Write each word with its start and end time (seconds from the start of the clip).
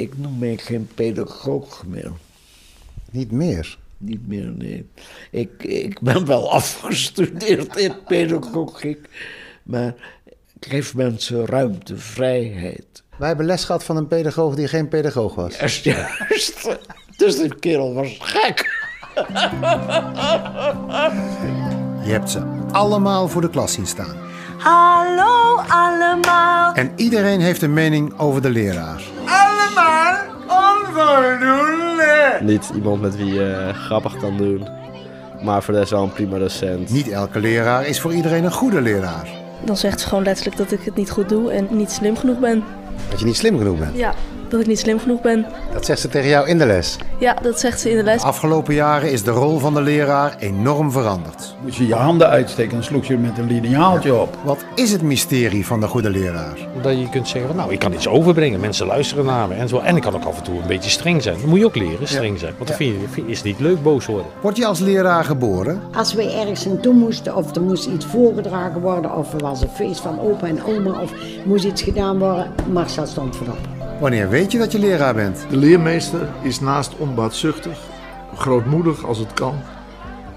ik 0.00 0.18
noem 0.18 0.38
mij 0.38 0.56
geen 0.56 0.88
pedagoog 0.94 1.84
meer. 1.86 2.12
Niet 3.10 3.30
meer? 3.30 3.78
Niet 3.98 4.28
meer, 4.28 4.52
nee. 4.56 4.88
Ik, 5.30 5.62
ik 5.62 6.00
ben 6.00 6.26
wel 6.26 6.50
afgestudeerd 6.60 7.76
in 7.76 7.94
pedagogiek, 8.06 9.08
maar 9.62 9.94
ik 10.60 10.66
geef 10.70 10.94
mensen 10.94 11.46
ruimte, 11.46 11.96
vrijheid. 11.96 13.02
Wij 13.16 13.28
hebben 13.28 13.46
les 13.46 13.64
gehad 13.64 13.84
van 13.84 13.96
een 13.96 14.06
pedagoog 14.06 14.54
die 14.54 14.68
geen 14.68 14.88
pedagoog 14.88 15.34
was. 15.34 15.56
Juist, 15.56 15.84
juist. 15.84 16.78
Dus 17.16 17.36
die 17.36 17.58
kerel 17.58 17.94
was 17.94 18.16
gek. 18.20 18.78
Je 22.04 22.10
hebt 22.16 22.30
ze 22.30 22.40
allemaal 22.72 23.28
voor 23.28 23.40
de 23.40 23.50
klas 23.50 23.72
zien 23.72 23.86
staan. 23.86 24.16
Hallo 24.58 25.56
allemaal. 25.68 26.74
En 26.74 26.92
iedereen 26.96 27.40
heeft 27.40 27.62
een 27.62 27.72
mening 27.72 28.18
over 28.18 28.42
de 28.42 28.50
leraar. 28.50 29.02
Allemaal 29.90 30.18
onvoldoende. 30.46 32.38
Niet 32.40 32.70
iemand 32.74 33.00
met 33.00 33.16
wie 33.16 33.34
je 33.34 33.70
grappig 33.74 34.16
kan 34.16 34.36
doen, 34.36 34.68
maar 35.42 35.62
voor 35.62 35.74
de 35.74 35.80
rest 35.80 35.90
wel 35.90 36.02
een 36.02 36.12
prima 36.12 36.38
docent. 36.38 36.90
Niet 36.90 37.08
elke 37.08 37.40
leraar 37.40 37.86
is 37.86 38.00
voor 38.00 38.14
iedereen 38.14 38.44
een 38.44 38.52
goede 38.52 38.80
leraar. 38.80 39.28
Dan 39.64 39.76
zegt 39.76 40.00
ze 40.00 40.08
gewoon 40.08 40.24
letterlijk 40.24 40.56
dat 40.56 40.72
ik 40.72 40.80
het 40.82 40.94
niet 40.96 41.10
goed 41.10 41.28
doe 41.28 41.52
en 41.52 41.68
niet 41.70 41.90
slim 41.90 42.16
genoeg 42.16 42.38
ben. 42.38 42.64
Dat 43.10 43.18
je 43.18 43.24
niet 43.24 43.36
slim 43.36 43.58
genoeg 43.58 43.78
bent. 43.78 43.96
Ja, 43.96 44.14
dat 44.50 44.60
ik 44.60 44.66
niet 44.66 44.78
slim 44.78 44.98
genoeg 44.98 45.20
ben. 45.20 45.46
Dat 45.72 45.84
zegt 45.84 46.00
ze 46.00 46.08
tegen 46.08 46.28
jou 46.28 46.48
in 46.48 46.58
de 46.58 46.66
les. 46.66 46.96
Ja, 47.18 47.36
dat 47.42 47.60
zegt 47.60 47.80
ze 47.80 47.90
in 47.90 47.96
de 47.96 48.02
les. 48.02 48.20
De 48.20 48.26
afgelopen 48.26 48.74
jaren 48.74 49.10
is 49.12 49.22
de 49.22 49.30
rol 49.30 49.58
van 49.58 49.74
de 49.74 49.80
leraar 49.80 50.36
enorm 50.38 50.92
veranderd. 50.92 51.54
Moet 51.62 51.76
je 51.76 51.86
je 51.86 51.94
handen 51.94 52.28
uitsteken 52.28 52.76
en 52.76 52.84
sloeg 52.84 53.04
je 53.04 53.16
met 53.18 53.38
een 53.38 53.46
lineaaltje 53.46 54.14
op. 54.14 54.36
Wat 54.44 54.64
is 54.74 54.92
het 54.92 55.02
mysterie 55.02 55.66
van 55.66 55.80
de 55.80 55.86
goede 55.86 56.10
leraar? 56.10 56.56
Dat 56.82 56.98
je 56.98 57.08
kunt 57.08 57.28
zeggen, 57.28 57.46
van, 57.50 57.56
nou, 57.56 57.72
ik 57.72 57.78
kan 57.78 57.92
iets 57.92 58.08
overbrengen, 58.08 58.60
mensen 58.60 58.86
luisteren 58.86 59.24
naar 59.24 59.48
me 59.48 59.54
en 59.54 59.68
zo. 59.68 59.78
En 59.78 59.96
ik 59.96 60.02
kan 60.02 60.14
ook 60.14 60.24
af 60.24 60.36
en 60.38 60.42
toe 60.42 60.60
een 60.60 60.66
beetje 60.66 60.90
streng 60.90 61.22
zijn. 61.22 61.36
Dat 61.40 61.46
moet 61.46 61.58
je 61.58 61.64
ook 61.64 61.76
leren, 61.76 62.08
streng 62.08 62.38
zijn. 62.38 62.52
Want 62.56 62.68
dan 62.68 62.76
vind 62.76 63.00
je, 63.00 63.08
vind 63.08 63.26
je- 63.26 63.32
is 63.32 63.36
het 63.38 63.46
niet 63.46 63.60
leuk 63.60 63.82
boos 63.82 64.06
worden. 64.06 64.26
Word 64.40 64.56
je 64.56 64.66
als 64.66 64.78
leraar 64.78 65.24
geboren? 65.24 65.80
Als 65.96 66.14
we 66.14 66.32
ergens 66.32 66.64
naartoe 66.64 66.94
moesten, 66.94 67.36
of 67.36 67.54
er 67.56 67.62
moest 67.62 67.86
iets 67.86 68.06
voorgedragen 68.06 68.80
worden, 68.80 69.16
of 69.16 69.32
er 69.32 69.38
was 69.40 69.62
een 69.62 69.68
feest 69.74 70.00
van 70.00 70.20
opa 70.20 70.46
en 70.46 70.64
oma, 70.64 71.00
of 71.02 71.12
moest 71.44 71.64
iets 71.64 71.82
gedaan 71.82 72.18
worden, 72.18 72.52
Marcel 72.72 73.06
stond 73.06 73.36
voorop. 73.36 73.58
Wanneer 74.00 74.28
weet 74.28 74.52
je 74.52 74.58
dat 74.58 74.72
je 74.72 74.78
leraar 74.78 75.14
bent? 75.14 75.46
De 75.50 75.56
leermeester 75.56 76.28
is 76.42 76.60
naast 76.60 76.96
onbaatzuchtig, 76.96 77.78
grootmoedig 78.34 79.04
als 79.04 79.18
het 79.18 79.32
kan 79.32 79.60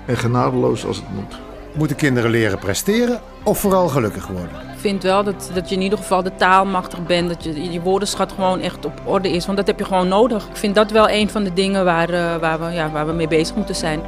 en 0.06 0.18
genadeloos 0.18 0.86
als 0.86 0.98
het 0.98 1.10
moet. 1.16 1.40
Moeten 1.74 1.96
kinderen 1.96 2.30
leren 2.30 2.60
presteren 2.60 3.20
of 3.44 3.60
vooral 3.60 3.88
gelukkig 3.88 4.28
worden? 4.28 4.52
Ik 4.74 4.80
vind 4.80 5.04
wel 5.04 5.24
dat, 5.24 5.52
dat 5.54 5.70
je 5.70 5.76
in 5.76 5.82
ieder 5.82 5.98
geval 5.98 6.24
de 6.24 6.36
taalmachtig 6.36 7.06
bent. 7.06 7.30
Dat 7.30 7.44
je, 7.44 7.72
je 7.72 7.82
woordenschat 7.82 8.32
gewoon 8.32 8.60
echt 8.60 8.86
op 8.86 9.02
orde 9.06 9.30
is. 9.32 9.46
Want 9.46 9.58
dat 9.58 9.68
heb 9.68 9.80
je 9.80 9.86
gewoon 9.86 10.08
nodig. 10.08 10.48
Ik 10.50 10.58
vind 10.58 10.76
dat 10.76 10.92
wel 10.92 11.10
een 11.10 11.30
van 11.30 11.44
de 11.44 11.54
dingen 11.54 11.86
waar, 11.86 12.10
eh, 12.10 12.36
waar, 12.36 12.60
we, 12.60 12.72
ja, 12.72 12.92
waar 12.92 13.06
we 13.06 13.14
mee 13.14 13.28
bezig 13.28 13.56
moeten 13.56 13.76
zijn. 13.76 14.02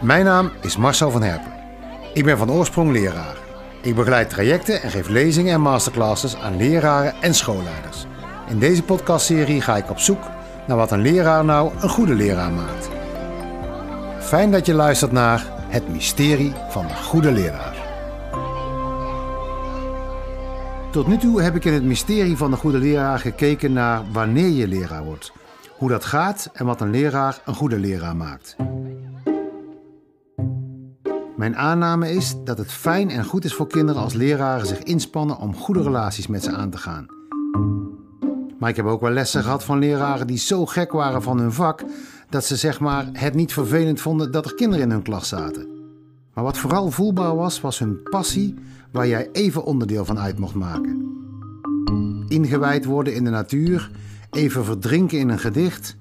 Mijn 0.00 0.24
naam 0.24 0.50
is 0.60 0.76
Marcel 0.76 1.10
van 1.10 1.22
Herpen. 1.22 1.52
Ik 2.12 2.24
ben 2.24 2.38
van 2.38 2.50
oorsprong 2.50 2.92
leraar. 2.92 3.36
Ik 3.80 3.94
begeleid 3.94 4.30
trajecten 4.30 4.82
en 4.82 4.90
geef 4.90 5.08
lezingen 5.08 5.54
en 5.54 5.60
masterclasses 5.60 6.36
aan 6.36 6.56
leraren 6.56 7.14
en 7.20 7.34
schoolleiders. 7.34 8.06
In 8.54 8.60
deze 8.60 8.82
podcastserie 8.82 9.60
ga 9.60 9.76
ik 9.76 9.90
op 9.90 9.98
zoek 9.98 10.22
naar 10.66 10.76
wat 10.76 10.90
een 10.90 11.00
leraar 11.00 11.44
nou 11.44 11.72
een 11.80 11.88
goede 11.88 12.14
leraar 12.14 12.52
maakt. 12.52 12.88
Fijn 14.20 14.50
dat 14.50 14.66
je 14.66 14.74
luistert 14.74 15.12
naar 15.12 15.46
Het 15.68 15.88
Mysterie 15.88 16.52
van 16.68 16.86
de 16.86 16.94
Goede 16.94 17.32
Leraar. 17.32 17.76
Tot 20.90 21.06
nu 21.06 21.16
toe 21.16 21.42
heb 21.42 21.54
ik 21.54 21.64
in 21.64 21.72
het 21.72 21.82
mysterie 21.82 22.36
van 22.36 22.50
de 22.50 22.56
goede 22.56 22.78
leraar 22.78 23.18
gekeken 23.18 23.72
naar 23.72 24.02
wanneer 24.12 24.48
je 24.48 24.68
leraar 24.68 25.04
wordt, 25.04 25.32
hoe 25.76 25.88
dat 25.88 26.04
gaat 26.04 26.50
en 26.52 26.66
wat 26.66 26.80
een 26.80 26.90
leraar 26.90 27.40
een 27.44 27.54
goede 27.54 27.78
leraar 27.78 28.16
maakt. 28.16 28.56
Mijn 31.36 31.56
aanname 31.56 32.10
is 32.10 32.34
dat 32.44 32.58
het 32.58 32.72
fijn 32.72 33.10
en 33.10 33.24
goed 33.24 33.44
is 33.44 33.54
voor 33.54 33.68
kinderen 33.68 34.02
als 34.02 34.12
leraren 34.12 34.66
zich 34.66 34.78
inspannen 34.78 35.38
om 35.38 35.56
goede 35.56 35.82
relaties 35.82 36.26
met 36.26 36.42
ze 36.42 36.52
aan 36.52 36.70
te 36.70 36.78
gaan. 36.78 37.06
Maar 38.64 38.72
ik 38.72 38.78
heb 38.78 38.88
ook 38.88 39.00
wel 39.00 39.10
lessen 39.10 39.42
gehad 39.42 39.64
van 39.64 39.78
leraren 39.78 40.26
die 40.26 40.38
zo 40.38 40.66
gek 40.66 40.92
waren 40.92 41.22
van 41.22 41.38
hun 41.38 41.52
vak 41.52 41.84
dat 42.28 42.44
ze 42.44 42.56
zeg 42.56 42.80
maar 42.80 43.08
het 43.12 43.34
niet 43.34 43.52
vervelend 43.52 44.00
vonden 44.00 44.32
dat 44.32 44.44
er 44.44 44.54
kinderen 44.54 44.84
in 44.84 44.90
hun 44.90 45.02
klas 45.02 45.28
zaten. 45.28 45.68
Maar 46.34 46.44
wat 46.44 46.58
vooral 46.58 46.90
voelbaar 46.90 47.36
was, 47.36 47.60
was 47.60 47.78
hun 47.78 48.02
passie 48.02 48.54
waar 48.90 49.06
jij 49.06 49.28
even 49.32 49.64
onderdeel 49.64 50.04
van 50.04 50.18
uit 50.18 50.38
mocht 50.38 50.54
maken. 50.54 51.02
Ingewijd 52.28 52.84
worden 52.84 53.14
in 53.14 53.24
de 53.24 53.30
natuur, 53.30 53.90
even 54.30 54.64
verdrinken 54.64 55.18
in 55.18 55.28
een 55.28 55.38
gedicht. 55.38 55.96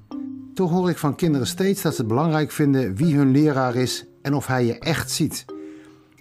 Toch 0.54 0.72
hoor 0.72 0.90
ik 0.90 0.98
van 0.98 1.16
kinderen 1.16 1.48
steeds 1.48 1.82
dat 1.82 1.96
ze 1.96 2.06
belangrijk 2.06 2.52
vinden 2.52 2.96
wie 2.96 3.16
hun 3.16 3.32
leraar 3.32 3.76
is 3.76 4.06
en 4.22 4.34
of 4.34 4.48
hij 4.48 4.66
je 4.66 4.80
echt 4.80 5.12
ziet. 5.12 5.46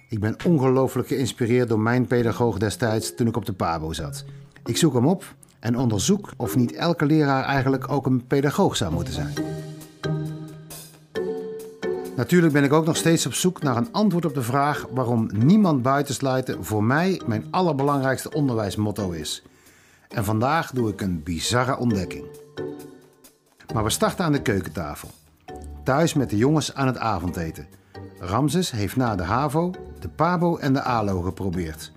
Ik 0.09 0.19
ben 0.19 0.35
ongelooflijk 0.45 1.07
geïnspireerd 1.07 1.69
door 1.69 1.79
mijn 1.79 2.07
pedagoog 2.07 2.57
destijds 2.57 3.15
toen 3.15 3.27
ik 3.27 3.37
op 3.37 3.45
de 3.45 3.53
PABO 3.53 3.93
zat. 3.93 4.25
Ik 4.65 4.77
zoek 4.77 4.93
hem 4.93 5.07
op 5.07 5.35
en 5.63 5.77
onderzoek 5.77 6.31
of 6.37 6.55
niet 6.55 6.73
elke 6.73 7.05
leraar 7.05 7.43
eigenlijk 7.43 7.91
ook 7.91 8.05
een 8.05 8.27
pedagoog 8.27 8.75
zou 8.75 8.93
moeten 8.93 9.13
zijn. 9.13 9.33
Natuurlijk 12.15 12.53
ben 12.53 12.63
ik 12.63 12.73
ook 12.73 12.85
nog 12.85 12.97
steeds 12.97 13.25
op 13.25 13.33
zoek 13.33 13.61
naar 13.61 13.77
een 13.77 13.91
antwoord 13.91 14.25
op 14.25 14.33
de 14.33 14.41
vraag 14.41 14.85
waarom 14.91 15.29
niemand 15.33 15.81
buitensluiten 15.81 16.63
voor 16.63 16.83
mij 16.83 17.21
mijn 17.25 17.47
allerbelangrijkste 17.51 18.31
onderwijsmotto 18.31 19.11
is. 19.11 19.43
En 20.09 20.23
vandaag 20.23 20.71
doe 20.71 20.89
ik 20.89 21.01
een 21.01 21.23
bizarre 21.23 21.77
ontdekking. 21.77 22.25
Maar 23.73 23.83
we 23.83 23.89
starten 23.89 24.25
aan 24.25 24.31
de 24.31 24.41
keukentafel. 24.41 25.09
Thuis 25.83 26.13
met 26.13 26.29
de 26.29 26.37
jongens 26.37 26.73
aan 26.73 26.87
het 26.87 26.97
avondeten. 26.97 27.67
Ramses 28.19 28.71
heeft 28.71 28.95
na 28.95 29.15
de 29.15 29.23
HAVO, 29.23 29.71
de 29.99 30.09
PABO 30.09 30.57
en 30.57 30.73
de 30.73 30.81
ALO 30.81 31.21
geprobeerd. 31.21 31.91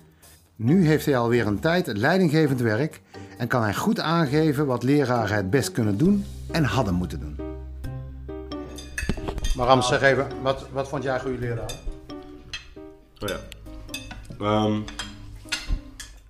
Nu 0.57 0.87
heeft 0.87 1.07
hij 1.07 1.19
alweer 1.19 1.47
een 1.47 1.61
tijd 1.61 1.87
leidinggevend 1.87 2.61
werk 2.61 3.01
en 3.37 3.49
kan 3.49 3.63
hij 3.63 3.75
goed 3.75 4.01
aangeven 4.01 4.67
wat 4.67 4.83
leraren 4.83 5.37
het 5.37 5.51
best 5.51 5.73
kunnen 5.73 5.97
doen 5.97 6.25
en 6.51 6.65
hadden 6.65 6.95
moeten 6.95 7.21
doen. 7.21 7.37
Maar 9.57 9.83
zeg 9.83 10.03
even, 10.03 10.27
wat, 10.43 10.67
wat 10.73 10.89
vond 10.89 11.03
jij 11.03 11.15
een 11.15 11.21
goede 11.21 11.39
leraar? 11.39 11.73
Oh 13.21 13.29
ja. 13.29 13.37
Ehm, 14.41 14.81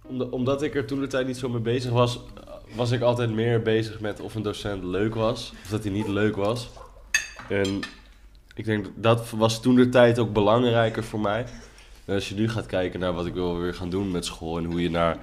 omdat, 0.03 0.31
omdat 0.31 0.63
ik 0.63 0.75
er 0.75 0.87
toen 0.87 1.01
de 1.01 1.07
tijd 1.07 1.27
niet 1.27 1.37
zo 1.37 1.49
mee 1.49 1.61
bezig 1.61 1.91
was, 1.91 2.21
was 2.75 2.91
ik 2.91 3.01
altijd 3.01 3.31
meer 3.31 3.63
bezig 3.63 4.01
met 4.01 4.21
of 4.21 4.35
een 4.35 4.43
docent 4.43 4.85
leuk 4.85 5.15
was 5.15 5.53
of 5.63 5.71
dat 5.71 5.83
hij 5.83 5.93
niet 5.93 6.09
leuk 6.09 6.37
was. 6.37 6.71
En 7.49 7.81
ik 8.55 8.65
denk 8.65 8.87
dat 8.95 9.31
was 9.31 9.61
toen 9.61 9.75
de 9.75 9.89
tijd 9.89 10.19
ook 10.19 10.33
belangrijker 10.33 11.05
voor 11.05 11.21
mij. 11.21 11.47
En 12.05 12.15
als 12.15 12.29
je 12.29 12.35
nu 12.35 12.49
gaat 12.49 12.67
kijken 12.67 13.01
naar 13.01 13.13
wat 13.13 13.27
ik 13.27 13.35
wil 13.35 13.59
weer 13.59 13.75
gaan 13.75 13.91
doen 13.91 14.11
met 14.11 14.25
school 14.25 14.59
en 14.59 14.65
hoe 14.65 14.83
je 14.83 14.91
naar 14.91 15.19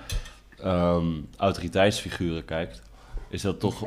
ehm, 0.64 1.06
autoriteitsfiguren 1.38 2.46
kijkt, 2.46 2.82
is 3.30 3.42
dat 3.42 3.60
toch 3.60 3.84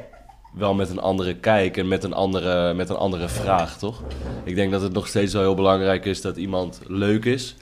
wel 0.52 0.74
met 0.74 0.90
een 0.90 0.98
andere 0.98 1.34
kijk 1.34 1.76
en 1.76 1.88
met 1.88 2.04
een 2.04 2.12
andere, 2.12 2.74
met 2.74 2.88
een 2.88 2.96
andere 2.96 3.28
vraag, 3.28 3.78
toch? 3.78 4.02
Ik 4.44 4.54
denk 4.54 4.70
dat 4.70 4.82
het 4.82 4.92
nog 4.92 5.06
steeds 5.06 5.32
wel 5.32 5.42
heel 5.42 5.54
belangrijk 5.54 6.04
is 6.04 6.20
dat 6.20 6.36
iemand 6.36 6.80
leuk 6.86 7.24
is. 7.24 7.56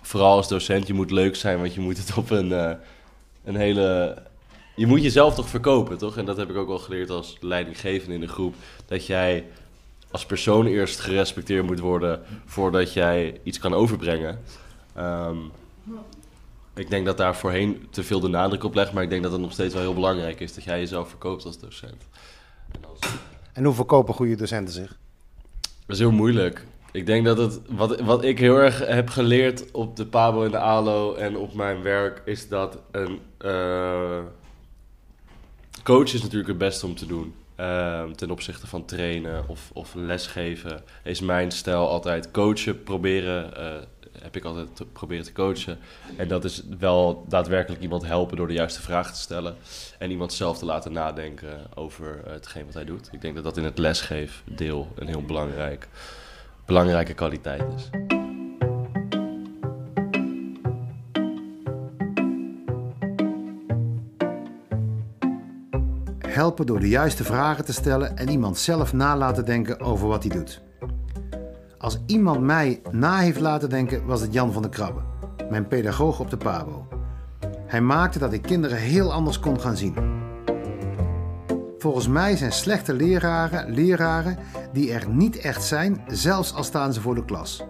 Vooral 0.00 0.36
als 0.36 0.48
docent, 0.48 0.86
je 0.86 0.94
moet 0.94 1.10
leuk 1.10 1.36
zijn, 1.36 1.58
want 1.58 1.74
je 1.74 1.80
moet 1.80 1.96
het 1.98 2.16
op 2.16 2.30
een, 2.30 2.52
eh, 2.52 2.72
een 3.44 3.56
hele... 3.56 4.16
Je 4.76 4.86
moet 4.86 5.02
jezelf 5.02 5.34
toch 5.34 5.48
verkopen, 5.48 5.98
toch? 5.98 6.16
En 6.16 6.24
dat 6.24 6.36
heb 6.36 6.50
ik 6.50 6.56
ook 6.56 6.68
wel 6.68 6.78
geleerd 6.78 7.10
als 7.10 7.36
leidinggevende 7.40 8.14
in 8.14 8.20
de 8.20 8.28
groep. 8.28 8.54
Dat 8.86 9.06
jij 9.06 9.44
als 10.10 10.26
persoon 10.26 10.66
eerst 10.66 11.00
gerespecteerd 11.00 11.66
moet 11.66 11.80
worden 11.80 12.20
voordat 12.44 12.92
jij 12.92 13.40
iets 13.42 13.58
kan 13.58 13.74
overbrengen. 13.74 14.38
Ehm, 14.94 15.36
ik 16.76 16.90
denk 16.90 17.06
dat 17.06 17.16
daar 17.16 17.36
voorheen 17.36 17.86
te 17.90 18.02
veel 18.02 18.20
de 18.20 18.28
nadruk 18.28 18.64
op 18.64 18.74
legt, 18.74 18.92
maar 18.92 19.02
ik 19.02 19.10
denk 19.10 19.22
dat 19.22 19.32
het 19.32 19.40
nog 19.40 19.52
steeds 19.52 19.74
wel 19.74 19.82
heel 19.82 19.94
belangrijk 19.94 20.40
is 20.40 20.54
dat 20.54 20.64
jij 20.64 20.78
jezelf 20.78 21.08
verkoopt 21.08 21.44
als 21.44 21.58
docent. 21.58 22.08
En 23.52 23.64
hoe 23.64 23.74
verkopen 23.74 24.14
goede 24.14 24.36
docenten 24.36 24.74
zich? 24.74 24.96
Dat 25.60 25.96
is 25.96 25.98
heel 25.98 26.12
moeilijk. 26.12 26.66
Ik 26.92 27.06
denk 27.06 27.24
dat 27.24 27.38
het, 27.38 27.60
wat, 27.68 28.00
wat 28.00 28.24
ik 28.24 28.38
heel 28.38 28.56
erg 28.56 28.86
heb 28.86 29.08
geleerd 29.08 29.70
op 29.70 29.96
de 29.96 30.06
Pabo 30.06 30.44
en 30.44 30.50
de 30.50 30.58
ALO 30.58 31.14
en 31.14 31.36
op 31.36 31.54
mijn 31.54 31.82
werk, 31.82 32.22
is 32.24 32.48
dat 32.48 32.78
een 32.90 33.20
eh, 33.38 34.18
coach 35.82 36.14
is 36.14 36.22
natuurlijk 36.22 36.48
het 36.48 36.58
beste 36.58 36.86
om 36.86 36.94
te 36.94 37.06
doen. 37.06 37.34
Ehm, 37.56 38.12
ten 38.12 38.30
opzichte 38.30 38.66
van 38.66 38.84
trainen 38.84 39.48
of, 39.48 39.70
of 39.72 39.94
lesgeven 39.94 40.82
is 41.04 41.20
mijn 41.20 41.50
stijl 41.50 41.88
altijd 41.88 42.30
coachen, 42.30 42.82
proberen, 42.82 43.56
eh, 43.56 43.82
heb 44.22 44.36
ik 44.36 44.44
altijd 44.44 44.92
proberen 44.92 45.24
te 45.24 45.32
coachen. 45.32 45.78
En 46.16 46.28
dat 46.28 46.44
is 46.44 46.62
wel 46.78 47.24
daadwerkelijk 47.28 47.82
iemand 47.82 48.06
helpen 48.06 48.36
door 48.36 48.46
de 48.46 48.52
juiste 48.52 48.82
vraag 48.82 49.12
te 49.12 49.20
stellen. 49.20 49.56
En 49.98 50.10
iemand 50.10 50.32
zelf 50.32 50.58
te 50.58 50.64
laten 50.64 50.92
nadenken 50.92 51.60
over 51.74 52.20
eh, 52.24 52.32
hetgeen 52.32 52.64
wat 52.64 52.74
hij 52.74 52.84
doet. 52.84 53.08
Ik 53.12 53.20
denk 53.20 53.34
dat 53.34 53.44
dat 53.44 53.56
in 53.56 53.64
het 53.64 53.78
lesgeefdeel 53.78 54.92
een 54.94 55.06
heel 55.06 55.22
belangrijk, 55.22 55.88
belangrijke 56.64 57.14
kwaliteit 57.14 57.64
is. 57.76 57.90
helpen 66.36 66.66
door 66.66 66.80
de 66.80 66.88
juiste 66.88 67.24
vragen 67.24 67.64
te 67.64 67.72
stellen 67.72 68.16
en 68.16 68.28
iemand 68.28 68.58
zelf 68.58 68.92
na 68.92 69.16
laten 69.16 69.44
denken 69.44 69.80
over 69.80 70.08
wat 70.08 70.22
hij 70.22 70.36
doet. 70.36 70.60
Als 71.86 71.98
iemand 72.06 72.40
mij 72.40 72.82
na 72.90 73.18
heeft 73.18 73.40
laten 73.40 73.70
denken, 73.70 74.06
was 74.06 74.20
het 74.20 74.32
Jan 74.32 74.52
van 74.52 74.62
der 74.62 74.70
Krabbe, 74.70 75.00
mijn 75.50 75.68
pedagoog 75.68 76.20
op 76.20 76.30
de 76.30 76.36
PABO. 76.36 76.86
Hij 77.66 77.80
maakte 77.80 78.18
dat 78.18 78.32
ik 78.32 78.42
kinderen 78.42 78.76
heel 78.76 79.12
anders 79.12 79.40
kon 79.40 79.60
gaan 79.60 79.76
zien. 79.76 79.94
Volgens 81.78 82.08
mij 82.08 82.36
zijn 82.36 82.52
slechte 82.52 82.92
leraren 82.92 83.74
leraren 83.74 84.38
die 84.72 84.92
er 84.92 85.08
niet 85.08 85.36
echt 85.36 85.64
zijn, 85.64 86.04
zelfs 86.06 86.54
al 86.54 86.64
staan 86.64 86.92
ze 86.92 87.00
voor 87.00 87.14
de 87.14 87.24
klas. 87.24 87.64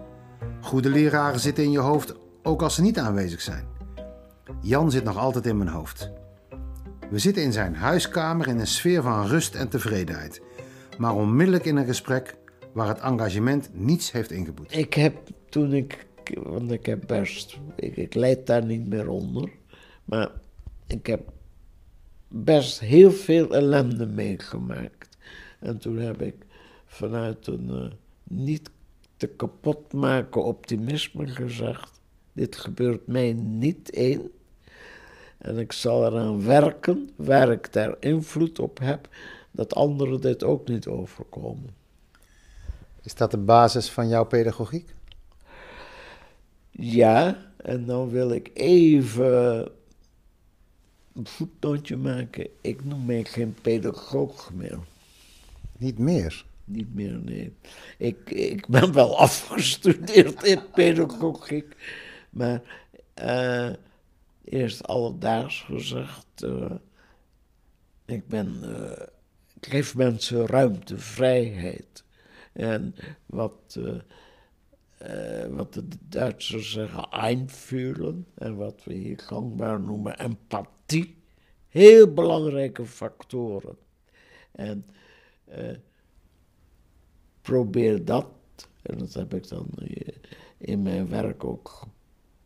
Goede 0.61 0.89
leraren 0.89 1.39
zitten 1.39 1.63
in 1.63 1.71
je 1.71 1.79
hoofd, 1.79 2.15
ook 2.43 2.61
als 2.61 2.75
ze 2.75 2.81
niet 2.81 2.99
aanwezig 2.99 3.41
zijn. 3.41 3.67
Jan 4.61 4.91
zit 4.91 5.03
nog 5.03 5.17
altijd 5.17 5.45
in 5.45 5.57
mijn 5.57 5.69
hoofd. 5.69 6.11
We 7.09 7.19
zitten 7.19 7.43
in 7.43 7.53
zijn 7.53 7.75
huiskamer 7.75 8.47
in 8.47 8.59
een 8.59 8.67
sfeer 8.67 9.01
van 9.01 9.27
rust 9.27 9.55
en 9.55 9.69
tevredenheid, 9.69 10.41
maar 10.97 11.13
onmiddellijk 11.13 11.65
in 11.65 11.75
een 11.75 11.85
gesprek 11.85 12.37
waar 12.77 12.87
het 12.87 12.99
engagement 12.99 13.69
niets 13.73 14.11
heeft 14.11 14.31
ingeboet. 14.31 14.75
Ik 14.75 14.93
heb 14.93 15.17
toen 15.49 15.73
ik, 15.73 16.07
want 16.43 16.71
ik 16.71 16.85
heb 16.85 17.07
best, 17.07 17.59
ik, 17.75 17.97
ik 17.97 18.13
leid 18.13 18.47
daar 18.47 18.65
niet 18.65 18.87
meer 18.87 19.09
onder, 19.09 19.49
maar 20.05 20.31
ik 20.87 21.07
heb 21.07 21.31
best 22.27 22.79
heel 22.79 23.11
veel 23.11 23.55
ellende 23.55 24.05
meegemaakt. 24.05 25.17
En 25.59 25.77
toen 25.77 25.97
heb 25.97 26.21
ik 26.21 26.35
vanuit 26.85 27.47
een 27.47 27.69
eh, 27.69 27.91
niet 28.23 28.69
te 29.15 29.27
kapot 29.27 29.93
maken 29.93 30.43
optimisme 30.43 31.27
gezegd: 31.27 32.01
dit 32.33 32.55
gebeurt 32.55 33.07
mij 33.07 33.33
niet 33.33 33.89
één. 33.89 34.31
En 35.37 35.57
ik 35.57 35.71
zal 35.71 36.05
eraan 36.05 36.45
werken, 36.45 37.09
waar 37.15 37.51
ik 37.51 37.73
daar 37.73 37.95
invloed 37.99 38.59
op 38.59 38.79
heb, 38.79 39.09
dat 39.51 39.75
anderen 39.75 40.21
dit 40.21 40.43
ook 40.43 40.67
niet 40.67 40.87
overkomen. 40.87 41.85
Is 43.07 43.15
dat 43.15 43.31
de 43.31 43.37
basis 43.37 43.89
van 43.89 44.07
jouw 44.07 44.25
pedagogiek? 44.25 44.93
Ja, 46.71 47.37
en 47.57 47.85
dan 47.85 48.09
wil 48.09 48.31
ik 48.31 48.51
even 48.53 49.71
een 51.13 51.27
voetnootje 51.27 51.97
maken. 51.97 52.47
Ik 52.61 52.85
noem 52.85 53.05
mij 53.05 53.23
geen 53.23 53.55
pedagoog 53.61 54.53
meer. 54.53 54.79
Niet 55.77 55.97
meer? 55.97 56.45
Niet 56.63 56.95
meer, 56.95 57.19
nee. 57.23 57.53
Ik, 57.97 58.29
ik 58.29 58.67
ben 58.67 58.93
wel 58.93 59.17
afgestudeerd 59.27 60.43
in 60.43 60.61
pedagogiek, 60.73 61.75
maar 62.29 62.61
uh, 63.21 63.69
eerst 64.43 64.87
alledaags 64.87 65.61
gezegd, 65.61 66.43
uh, 66.43 66.71
ik 68.05 68.27
ben, 68.27 68.61
uh, 68.63 69.05
ik 69.59 69.69
geef 69.69 69.95
mensen 69.95 70.45
ruimte, 70.45 70.97
vrijheid. 70.97 72.05
En 72.57 72.95
wat, 73.25 73.79
wat 75.49 75.73
de 75.73 75.87
Duitsers 76.09 76.71
zeggen, 76.71 77.09
einfühlen, 77.09 78.25
en 78.35 78.55
wat 78.55 78.83
we 78.83 78.93
hier 78.93 79.19
gangbaar 79.19 79.79
noemen 79.79 80.19
empathie, 80.19 81.17
heel 81.67 82.13
belangrijke 82.13 82.85
factoren. 82.85 83.77
En 84.51 84.85
probeer 87.41 88.05
dat, 88.05 88.27
en 88.81 88.97
dat 88.97 89.13
heb 89.13 89.33
ik 89.33 89.47
dan 89.47 89.67
in 90.57 90.81
mijn 90.81 91.09
werk 91.09 91.43
ook 91.43 91.87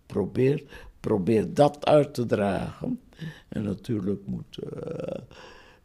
geprobeerd, 0.05 0.71
probeer 0.99 1.53
dat 1.53 1.85
uit 1.85 2.13
te 2.13 2.25
dragen. 2.25 3.01
En 3.47 3.63
natuurlijk 3.63 4.25
moeten 4.25 4.63
uh, 4.73 5.21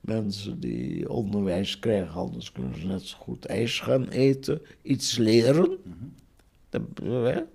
mensen 0.07 0.61
die 0.61 1.09
onderwijs 1.09 1.79
krijgen, 1.79 2.15
anders 2.15 2.53
kunnen 2.53 2.81
ze 2.81 2.87
net 2.87 3.03
zo 3.03 3.17
goed 3.19 3.45
ijs 3.45 3.81
gaan 3.81 4.09
eten, 4.09 4.61
iets 4.83 5.17
leren. 5.17 5.79
De, 6.69 7.47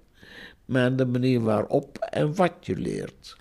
maar 0.65 0.95
de 0.95 1.06
manier 1.06 1.42
waarop 1.42 1.98
en 1.98 2.36
wat 2.36 2.53
je 2.62 2.75
leert. 2.75 3.39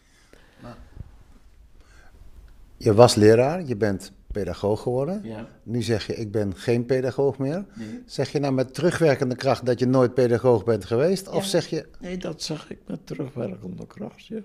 Je 2.77 2.95
was 2.95 3.15
leraar, 3.15 3.65
je 3.65 3.77
bent 3.77 4.13
pedagoog 4.33 4.83
geworden. 4.83 5.21
Ja. 5.25 5.49
Nu 5.63 5.83
zeg 5.83 6.07
je, 6.07 6.15
ik 6.15 6.31
ben 6.31 6.57
geen 6.57 6.87
pedagoog 6.87 7.39
meer. 7.39 7.65
Nee. 7.75 8.03
Zeg 8.07 8.33
je 8.33 8.39
nou 8.39 8.53
met 8.53 8.75
terugwerkende 8.75 9.35
kracht 9.35 9.67
dat 9.67 9.79
je 9.79 9.87
nooit 9.87 10.15
pedagoog 10.15 10.65
bent 10.65 10.85
geweest? 10.85 11.29
Of 11.29 11.45
zeg 11.45 11.67
je... 11.67 11.89
Nee, 12.01 12.17
dat 12.17 12.43
zeg 12.43 12.71
ik 12.71 12.79
met 12.87 13.07
terugwerkende 13.07 13.87
kracht, 13.87 14.27
ja. 14.27 14.41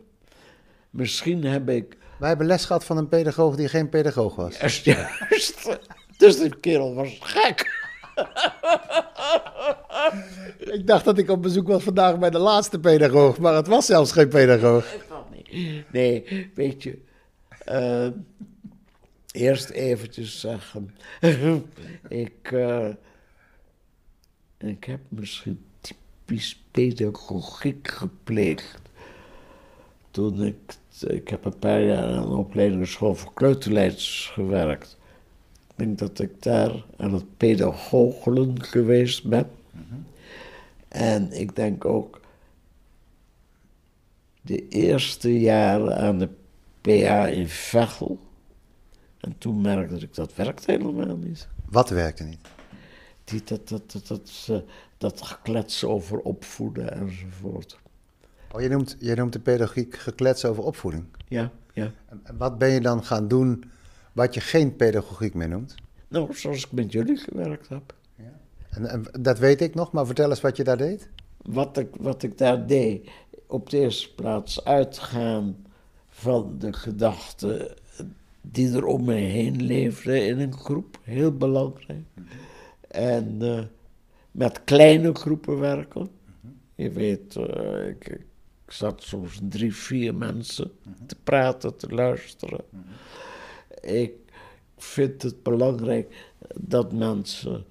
Misschien 0.90 1.44
heb 1.44 1.70
ik... 1.70 1.98
Wij 2.20 2.28
hebben 2.28 2.48
les 2.48 2.66
gehad 2.66 2.86
van 2.86 2.98
een 2.98 3.08
pedagoog 3.08 3.56
die 3.56 3.68
geen 3.68 3.90
pedagoog 3.90 4.36
was. 4.36 4.58
Juist, 4.60 4.86
juist. 4.86 5.78
Dus 6.18 6.38
die 6.38 6.56
kerel 6.60 6.94
was 6.96 7.18
gek. 7.20 7.84
ik 10.60 10.88
dacht 10.88 11.06
dat 11.06 11.18
ik 11.18 11.30
op 11.30 11.42
bezoek 11.42 11.68
was 11.68 11.84
vandaag 11.84 12.20
bij 12.20 12.30
de 12.30 12.38
laatste 12.38 12.80
pedagoog, 12.80 13.38
maar 13.38 13.54
het 13.54 13.68
was 13.68 13.86
zelfs 13.86 14.12
geen 14.12 14.30
pedagoog. 14.30 14.86
Nee, 15.92 16.52
weet 16.56 16.84
je... 16.84 17.04
Uh, 17.70 18.08
eerst 19.32 19.70
eventjes 19.70 20.40
zeggen. 20.40 20.96
ik, 22.10 22.52
uh, 22.52 22.90
ik 24.58 24.84
heb 24.84 25.00
misschien 25.08 25.66
typisch 25.82 26.64
pedagogiek 26.72 27.88
gepleegd. 27.88 28.82
Toen 30.12 30.44
ik, 30.44 30.76
ik 31.04 31.28
heb 31.28 31.46
een 31.46 31.60
paar 31.60 31.82
jaar 31.82 32.04
aan 32.04 32.30
de 32.30 32.36
opleidingsschool 32.36 33.16
voor 33.16 33.34
kleuterleiders 33.34 34.30
gewerkt. 34.34 34.98
Ik 35.68 35.74
denk 35.76 35.98
dat 35.98 36.20
ik 36.20 36.44
daar 36.44 36.86
aan 36.98 37.14
het 37.14 37.38
pedagogelen 37.38 38.64
geweest 38.64 39.28
ben. 39.28 39.50
En 40.88 41.32
ik 41.32 41.56
denk 41.56 41.86
ook 41.86 42.22
de 44.42 44.68
eerste 44.68 45.40
jaren 45.40 45.98
aan 45.98 46.18
de 46.18 46.30
PA 46.82 47.28
in 47.28 47.48
Vechel. 47.48 48.20
En 49.20 49.38
toen 49.38 49.62
merkte 49.62 49.96
ik 49.96 50.14
dat 50.14 50.36
werkt 50.36 50.66
helemaal 50.66 51.18
niet. 51.18 51.48
Wat 51.70 51.90
werkte 51.90 52.24
niet? 52.24 52.48
Die, 53.24 53.42
dat, 53.44 53.70
dat, 53.70 53.92
dat, 53.92 54.08
dat, 54.08 54.44
dat, 54.48 54.64
dat 54.98 55.22
geklets 55.22 55.84
over 55.84 56.20
opvoeden 56.20 56.94
enzovoort. 56.94 57.80
Oh, 58.52 58.62
je 58.62 58.70
noemt, 58.70 58.96
je 59.00 59.16
noemt 59.16 59.34
de 59.34 59.40
pedagogiek 59.40 59.96
geklets 59.96 60.46
over 60.46 60.64
opvoeding? 60.64 61.06
Ja, 61.28 61.52
ja. 61.74 61.92
En 62.24 62.38
wat 62.38 62.58
ben 62.58 62.70
je 62.70 62.82
dan 62.82 63.04
gaan 63.04 63.28
doen 63.28 63.64
wat 64.14 64.34
je 64.34 64.42
geen 64.42 64.76
pedagogiek 64.76 65.34
meer 65.34 65.50
noemt? 65.50 65.76
Nou, 66.08 66.34
zoals 66.34 66.66
ik 66.66 66.72
met 66.72 66.92
jullie 66.92 67.18
gewerkt 67.18 67.70
heb. 67.70 67.96
Ja. 68.16 68.40
En, 68.70 68.86
en 68.86 69.06
dat 69.22 69.40
weet 69.40 69.62
ik 69.62 69.76
nog, 69.76 69.92
maar 69.92 70.06
vertel 70.06 70.30
eens 70.30 70.42
wat 70.42 70.58
je 70.58 70.64
daar 70.64 70.78
deed. 70.78 71.10
Wat 71.42 71.78
ik, 71.78 71.96
wat 72.00 72.24
ik 72.24 72.38
daar 72.38 72.68
deed, 72.68 73.10
op 73.48 73.70
de 73.70 73.80
eerste 73.80 74.14
plaats 74.14 74.64
uitgaan 74.64 75.56
van 76.10 76.56
de 76.60 76.74
gedachte 76.74 77.78
die 78.42 78.76
er 78.76 78.86
om 78.86 79.06
mij 79.06 79.22
heen 79.22 79.64
leefden 79.64 80.28
in 80.28 80.40
een 80.40 80.54
groep, 80.54 81.00
heel 81.04 81.38
belangrijk. 81.38 82.06
En 82.88 83.38
uh, 83.42 83.64
met 84.32 84.64
kleine 84.64 85.14
groepen 85.14 85.60
werken. 85.60 86.10
Je 86.76 86.92
weet, 86.92 87.36
uh, 87.36 87.88
ik, 87.88 88.08
ik, 88.08 88.26
zat 88.68 89.04
soms 89.04 89.40
drie, 89.50 89.76
vier 89.76 90.16
mensen 90.16 90.72
te 91.06 91.16
praten, 91.24 91.78
te 91.78 91.90
luisteren. 91.90 92.62
Ik 93.82 94.14
vind 94.78 95.22
het 95.22 95.44
belangrijk 95.44 96.28
dat 96.56 96.94
mensen 96.94 97.66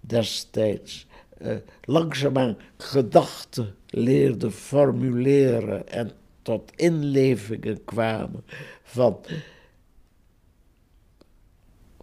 destijds 0.00 1.06
uh, 1.42 1.56
langzaamaan 1.82 2.56
gedachten 2.76 3.74
leerden 3.86 4.52
formuleren 4.52 5.88
en 5.88 6.10
tot 6.42 6.72
inlevingen 6.76 7.84
kwamen 7.84 8.44
van 8.82 9.18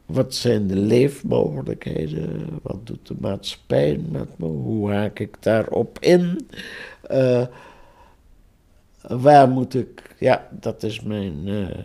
wat 0.05 0.35
zijn 0.35 0.67
de 0.67 0.75
leefmogelijkheden? 0.75 2.59
Wat 2.61 2.87
doet 2.87 3.07
de 3.07 3.15
maatschappij 3.19 3.97
met 4.09 4.37
me? 4.37 4.45
Hoe 4.45 4.91
haak 4.91 5.19
ik 5.19 5.43
daarop 5.43 5.99
in? 5.99 6.49
Uh, 7.11 7.45
waar 9.07 9.49
moet 9.49 9.73
ik. 9.73 10.15
Ja, 10.19 10.47
dat 10.51 10.83
is 10.83 11.01
mijn 11.01 11.47
uh, 11.47 11.77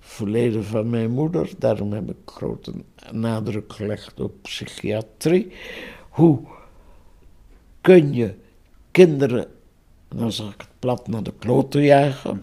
verleden 0.00 0.64
van 0.64 0.90
mijn 0.90 1.10
moeder. 1.10 1.50
Daarom 1.58 1.92
heb 1.92 2.10
ik 2.10 2.16
grote 2.24 2.72
nadruk 3.12 3.72
gelegd 3.72 4.20
op 4.20 4.42
psychiatrie. 4.42 5.52
Hoe 6.08 6.40
kun 7.80 8.14
je 8.14 8.34
kinderen, 8.90 9.46
dan 10.08 10.32
zeg 10.32 10.52
ik 10.52 10.60
het 10.60 10.78
plat, 10.78 11.08
naar 11.08 11.22
de 11.22 11.32
kloten 11.38 11.82
jagen? 11.82 12.42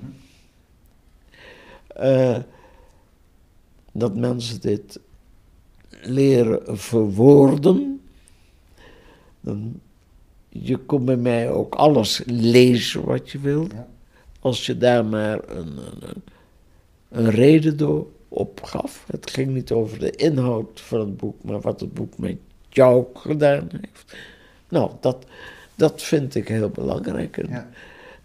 Uh, 2.00 2.38
dat 3.92 4.16
mensen 4.16 4.62
dit 4.62 5.00
leren 6.02 6.78
verwoorden. 6.78 8.02
Dan, 9.42 9.80
je 10.50 10.78
kon 10.78 11.06
bij 11.06 11.18
mij 11.18 11.52
ook 11.52 11.76
alles 11.76 12.22
lezen 12.26 13.06
wat 13.06 13.32
je 13.32 13.40
wilt. 13.40 13.74
Als 14.46 14.66
je 14.66 14.78
daar 14.78 15.06
maar 15.06 15.40
een, 15.50 15.78
een, 15.78 16.24
een 17.10 17.30
reden 17.30 17.78
door 17.78 18.08
opgaf. 18.28 19.04
Het 19.12 19.32
ging 19.32 19.52
niet 19.54 19.72
over 19.72 20.00
de 20.00 20.12
inhoud 20.12 20.82
van 20.82 21.00
het 21.00 21.18
boek, 21.18 21.44
maar 21.44 21.60
wat 21.62 21.80
het 21.80 21.94
boek 21.94 22.18
met 22.18 22.38
jou 22.70 23.06
gedaan 23.14 23.70
heeft. 23.72 24.16
Nou, 24.70 24.92
dat, 25.02 25.26
dat 25.76 26.02
vind 26.02 26.36
ik 26.36 26.48
heel 26.48 26.70
belangrijk. 26.70 27.38
En, 27.38 27.50
Ja. 27.50 27.68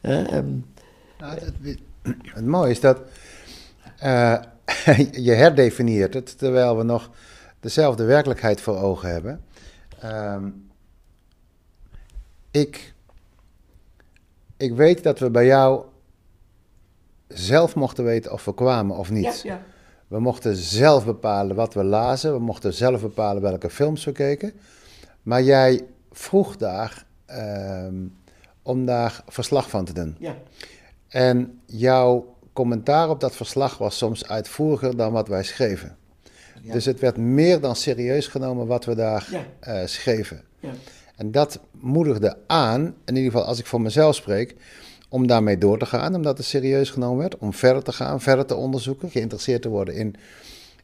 hè, 0.00 0.22
en 0.22 0.64
Nou, 1.18 1.38
het, 1.38 1.52
het- 1.62 1.78
het 2.22 2.46
mooie 2.46 2.70
is 2.70 2.80
dat 2.80 3.00
eh, 3.98 4.42
je 5.26 5.32
herdefinieert 5.32 6.14
het 6.14 6.38
terwijl 6.38 6.76
we 6.76 6.82
nog 6.82 7.10
dezelfde 7.60 8.04
werkelijkheid 8.04 8.60
voor 8.60 8.76
ogen 8.76 9.10
hebben. 9.10 9.40
Ehm, 10.00 10.48
ik, 12.50 12.92
ik 14.56 14.72
weet 14.74 15.02
dat 15.02 15.18
we 15.18 15.30
bij 15.30 15.46
jou 15.46 15.84
zelf 17.34 17.74
mochten 17.74 18.04
weten 18.04 18.32
of 18.32 18.44
we 18.44 18.54
kwamen 18.54 18.96
of 18.96 19.10
niet. 19.10 19.40
Ja, 19.42 19.52
ja. 19.52 19.62
We 20.08 20.20
mochten 20.20 20.56
zelf 20.56 21.04
bepalen 21.04 21.56
wat 21.56 21.74
we 21.74 21.84
lazen, 21.84 22.32
we 22.32 22.38
mochten 22.38 22.74
zelf 22.74 23.00
bepalen 23.00 23.42
welke 23.42 23.70
films 23.70 24.04
we 24.04 24.12
keken. 24.12 24.52
Maar 25.22 25.42
jij 25.42 25.84
vroeg 26.12 26.56
daar 26.56 27.04
ehm, 27.26 27.94
om 28.62 28.84
daar 28.86 29.22
verslag 29.28 29.70
van 29.70 29.84
te 29.84 29.92
doen. 29.92 30.16
Ja. 30.18 30.34
En 31.08 31.60
jouw 31.66 32.34
commentaar 32.52 33.10
op 33.10 33.20
dat 33.20 33.36
verslag 33.36 33.78
was 33.78 33.96
soms 33.98 34.28
uitvoeriger 34.28 34.96
dan 34.96 35.12
wat 35.12 35.28
wij 35.28 35.42
schreven. 35.42 35.96
Ja. 36.62 36.72
Dus 36.72 36.84
het 36.84 37.00
werd 37.00 37.16
meer 37.16 37.60
dan 37.60 37.76
serieus 37.76 38.26
genomen 38.26 38.66
wat 38.66 38.84
we 38.84 38.94
daar 38.94 39.28
Ja. 39.30 39.44
eh, 39.60 39.86
schreven. 39.86 40.42
Ja. 40.60 40.70
En 41.16 41.30
dat 41.30 41.60
moedigde 41.70 42.36
aan, 42.46 42.80
in 43.04 43.16
ieder 43.16 43.30
geval 43.30 43.46
als 43.46 43.58
ik 43.58 43.66
voor 43.66 43.80
mezelf 43.80 44.14
spreek, 44.14 44.56
om 45.10 45.26
daarmee 45.26 45.58
door 45.58 45.78
te 45.78 45.86
gaan, 45.86 46.14
omdat 46.14 46.38
het 46.38 46.46
serieus 46.46 46.90
genomen 46.90 47.18
werd, 47.18 47.38
om 47.38 47.52
verder 47.52 47.82
te 47.82 47.92
gaan, 47.92 48.20
verder 48.20 48.46
te 48.46 48.54
onderzoeken, 48.54 49.10
geïnteresseerd 49.10 49.62
te 49.62 49.68
worden 49.68 49.94
in, 49.94 50.14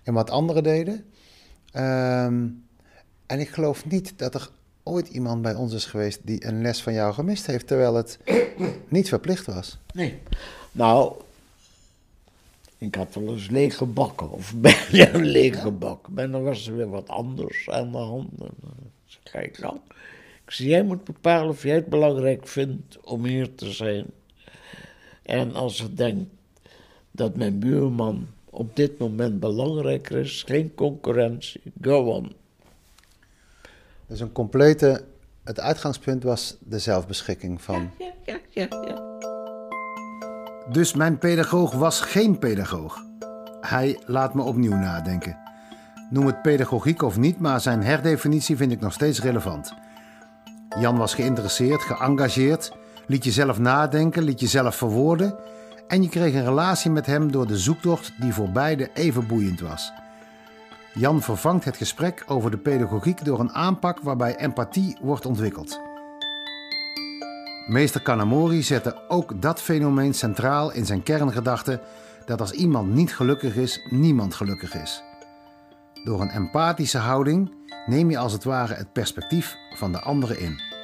in 0.02 0.12
wat 0.12 0.30
anderen 0.30 0.62
deden. 0.62 1.04
Ehm, 1.72 2.44
en 3.26 3.40
ik 3.40 3.48
geloof 3.48 3.86
niet 3.86 4.12
dat 4.16 4.34
er 4.34 4.48
ooit 4.82 5.08
iemand 5.08 5.42
bij 5.42 5.54
ons 5.54 5.72
is 5.72 5.84
geweest 5.84 6.20
die 6.22 6.46
een 6.46 6.62
les 6.62 6.82
van 6.82 6.92
jou 6.92 7.14
gemist 7.14 7.46
heeft, 7.46 7.66
terwijl 7.66 7.94
het 7.94 8.18
niet 8.88 9.08
verplicht 9.08 9.46
was. 9.46 9.78
Nee. 9.92 10.18
Nou, 10.72 11.12
ik 12.78 12.94
had 12.94 13.14
wel 13.14 13.32
eens 13.32 13.48
lege 13.48 13.84
bakken, 13.84 14.30
of 14.30 14.54
bijna 14.56 15.14
een 15.14 15.24
lege 15.24 15.70
bak. 15.70 16.08
Maar 16.08 16.30
dan 16.30 16.42
was 16.42 16.66
er 16.66 16.76
weer 16.76 16.90
wat 16.90 17.08
anders 17.08 17.68
aan 17.70 17.92
de 17.92 17.98
hand. 17.98 18.28
En 18.30 18.54
dan 18.60 18.74
zei 19.24 19.44
ik, 19.44 19.58
nou, 19.58 19.76
ik 20.44 20.50
zei, 20.50 20.68
jij 20.68 20.82
moet 20.82 21.04
bepalen 21.04 21.48
of 21.48 21.62
jij 21.62 21.74
het 21.74 21.86
belangrijk 21.86 22.46
vindt 22.46 22.98
om 23.04 23.24
hier 23.24 23.54
te 23.54 23.72
zijn. 23.72 24.06
En 25.26 25.54
als 25.54 25.76
je 25.76 25.94
denkt 25.94 26.30
dat 27.10 27.36
mijn 27.36 27.58
buurman 27.58 28.26
op 28.50 28.76
dit 28.76 28.98
moment 28.98 29.40
belangrijker 29.40 30.16
is, 30.16 30.42
geen 30.46 30.74
concurrentie, 30.74 31.60
go 31.80 32.04
on. 32.04 32.32
Dus 34.06 34.20
een 34.20 34.32
complete, 34.32 35.04
het 35.44 35.60
uitgangspunt 35.60 36.22
was 36.22 36.56
de 36.60 36.78
zelfbeschikking 36.78 37.62
van. 37.62 37.90
Ja, 37.98 38.12
ja, 38.24 38.38
ja, 38.50 38.66
ja. 38.70 39.04
Dus 40.72 40.94
mijn 40.94 41.18
pedagoog 41.18 41.72
was 41.72 42.00
geen 42.00 42.38
pedagoog. 42.38 43.04
Hij 43.60 44.00
laat 44.06 44.34
me 44.34 44.42
opnieuw 44.42 44.76
nadenken. 44.76 45.38
Noem 46.10 46.26
het 46.26 46.42
pedagogiek 46.42 47.02
of 47.02 47.18
niet, 47.18 47.40
maar 47.40 47.60
zijn 47.60 47.82
herdefinitie 47.82 48.56
vind 48.56 48.72
ik 48.72 48.80
nog 48.80 48.92
steeds 48.92 49.20
relevant. 49.20 49.74
Jan 50.78 50.96
was 50.96 51.14
geïnteresseerd, 51.14 51.82
geëngageerd, 51.82 52.72
liet 53.06 53.24
je 53.24 53.32
zelf 53.32 53.58
nadenken, 53.58 54.22
liet 54.22 54.40
je 54.40 54.46
zelf 54.46 54.76
verwoorden 54.76 55.38
en 55.88 56.02
je 56.02 56.08
kreeg 56.08 56.34
een 56.34 56.44
relatie 56.44 56.90
met 56.90 57.06
hem 57.06 57.32
door 57.32 57.46
de 57.46 57.58
zoektocht 57.58 58.12
die 58.20 58.32
voor 58.32 58.50
beide 58.50 58.90
even 58.94 59.26
boeiend 59.26 59.60
was. 59.60 59.92
Jan 60.94 61.22
vervangt 61.22 61.64
het 61.64 61.76
gesprek 61.76 62.24
over 62.26 62.50
de 62.50 62.58
pedagogiek 62.58 63.24
door 63.24 63.40
een 63.40 63.52
aanpak 63.52 64.00
waarbij 64.00 64.36
empathie 64.36 64.96
wordt 65.00 65.26
ontwikkeld. 65.26 65.80
Meester 67.66 68.02
Kanamori 68.02 68.62
zette 68.62 69.02
ook 69.08 69.42
dat 69.42 69.60
fenomeen 69.60 70.14
centraal 70.14 70.72
in 70.72 70.86
zijn 70.86 71.02
kerngedachte 71.02 71.80
dat 72.24 72.40
als 72.40 72.50
iemand 72.50 72.94
niet 72.94 73.14
gelukkig 73.14 73.56
is, 73.56 73.86
niemand 73.90 74.34
gelukkig 74.34 74.74
is. 74.74 75.02
Door 76.04 76.20
een 76.20 76.30
empathische 76.30 76.98
houding 76.98 77.54
neem 77.86 78.10
je 78.10 78.18
als 78.18 78.32
het 78.32 78.44
ware 78.44 78.74
het 78.74 78.92
perspectief 78.92 79.56
van 79.74 79.92
de 79.92 80.00
andere 80.00 80.38
in. 80.38 80.75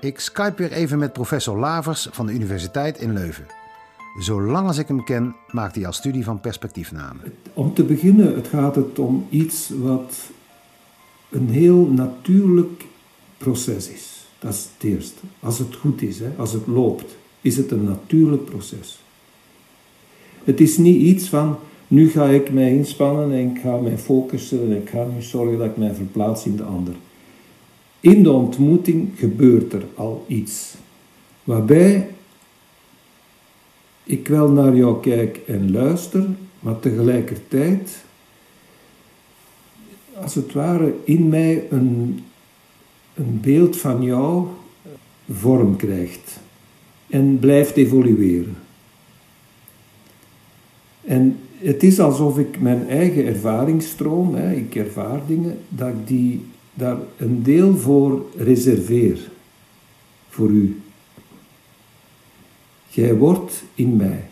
Ik 0.00 0.18
skype 0.18 0.54
weer 0.56 0.72
even 0.72 0.98
met 0.98 1.12
professor 1.12 1.58
Lavers 1.58 2.08
van 2.10 2.26
de 2.26 2.32
Universiteit 2.32 2.98
in 2.98 3.12
Leuven. 3.12 3.46
Zolang 4.18 4.66
als 4.66 4.78
ik 4.78 4.88
hem 4.88 5.04
ken, 5.04 5.34
maakt 5.50 5.74
hij 5.74 5.86
al 5.86 5.92
studie 5.92 6.24
van 6.24 6.40
perspectiefname. 6.40 7.20
Om 7.52 7.74
te 7.74 7.84
beginnen, 7.84 8.34
het 8.34 8.46
gaat 8.46 8.74
het 8.74 8.98
om 8.98 9.26
iets 9.30 9.70
wat 9.80 10.16
een 11.30 11.48
heel 11.48 11.86
natuurlijk 11.86 12.84
proces 13.38 13.88
is. 13.88 14.26
Dat 14.38 14.52
is 14.52 14.68
het 14.74 14.90
eerste. 14.90 15.20
Als 15.40 15.58
het 15.58 15.76
goed 15.76 16.02
is, 16.02 16.18
hè, 16.18 16.30
als 16.36 16.52
het 16.52 16.66
loopt, 16.66 17.16
is 17.40 17.56
het 17.56 17.70
een 17.70 17.84
natuurlijk 17.84 18.44
proces. 18.44 18.98
Het 20.44 20.60
is 20.60 20.76
niet 20.76 21.02
iets 21.02 21.28
van, 21.28 21.58
nu 21.88 22.10
ga 22.10 22.26
ik 22.26 22.52
mij 22.52 22.74
inspannen 22.74 23.32
en 23.32 23.50
ik 23.50 23.60
ga 23.60 23.76
mij 23.76 23.98
focussen 23.98 24.60
en 24.60 24.76
ik 24.76 24.88
ga 24.88 25.04
nu 25.14 25.22
zorgen 25.22 25.58
dat 25.58 25.66
ik 25.66 25.76
mij 25.76 25.94
verplaats 25.94 26.44
in 26.44 26.56
de 26.56 26.62
ander. 26.62 26.94
In 28.04 28.22
de 28.22 28.30
ontmoeting 28.32 29.08
gebeurt 29.16 29.72
er 29.72 29.84
al 29.94 30.24
iets. 30.28 30.74
Waarbij 31.44 32.10
ik 34.02 34.28
wel 34.28 34.48
naar 34.48 34.76
jou 34.76 35.00
kijk 35.00 35.40
en 35.46 35.72
luister, 35.72 36.26
maar 36.60 36.80
tegelijkertijd, 36.80 38.04
als 40.14 40.34
het 40.34 40.52
ware, 40.52 40.94
in 41.04 41.28
mij 41.28 41.66
een, 41.70 42.20
een 43.14 43.40
beeld 43.40 43.76
van 43.76 44.02
jou 44.02 44.46
vorm 45.30 45.76
krijgt 45.76 46.40
en 47.06 47.38
blijft 47.38 47.76
evolueren. 47.76 48.56
En 51.00 51.38
het 51.58 51.82
is 51.82 52.00
alsof 52.00 52.38
ik 52.38 52.60
mijn 52.60 52.88
eigen 52.88 53.26
ervaringsstroom, 53.26 54.34
hè, 54.34 54.52
ik 54.52 54.74
ervaar 54.74 55.20
dingen, 55.26 55.58
dat 55.68 55.88
ik 55.88 56.06
die, 56.06 56.44
daar 56.74 56.98
een 57.16 57.42
deel 57.42 57.76
voor 57.76 58.26
reserveer. 58.36 59.30
Voor 60.28 60.48
u. 60.50 60.80
Jij 62.88 63.14
wordt 63.14 63.62
in 63.74 63.96
mij. 63.96 64.24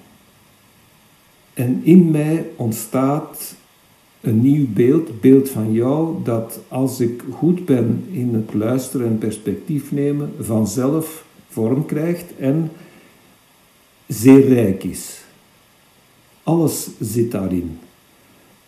En 1.54 1.80
in 1.84 2.10
mij 2.10 2.50
ontstaat 2.56 3.54
een 4.20 4.40
nieuw 4.40 4.66
beeld, 4.68 5.20
beeld 5.20 5.48
van 5.48 5.72
jou, 5.72 6.24
dat 6.24 6.60
als 6.68 7.00
ik 7.00 7.22
goed 7.30 7.64
ben 7.64 8.06
in 8.10 8.34
het 8.34 8.54
luisteren 8.54 9.06
en 9.06 9.18
perspectief 9.18 9.92
nemen, 9.92 10.32
vanzelf 10.40 11.24
vorm 11.48 11.86
krijgt 11.86 12.36
en 12.36 12.70
zeer 14.06 14.48
rijk 14.48 14.84
is. 14.84 15.24
Alles 16.42 16.88
zit 17.00 17.30
daarin. 17.30 17.78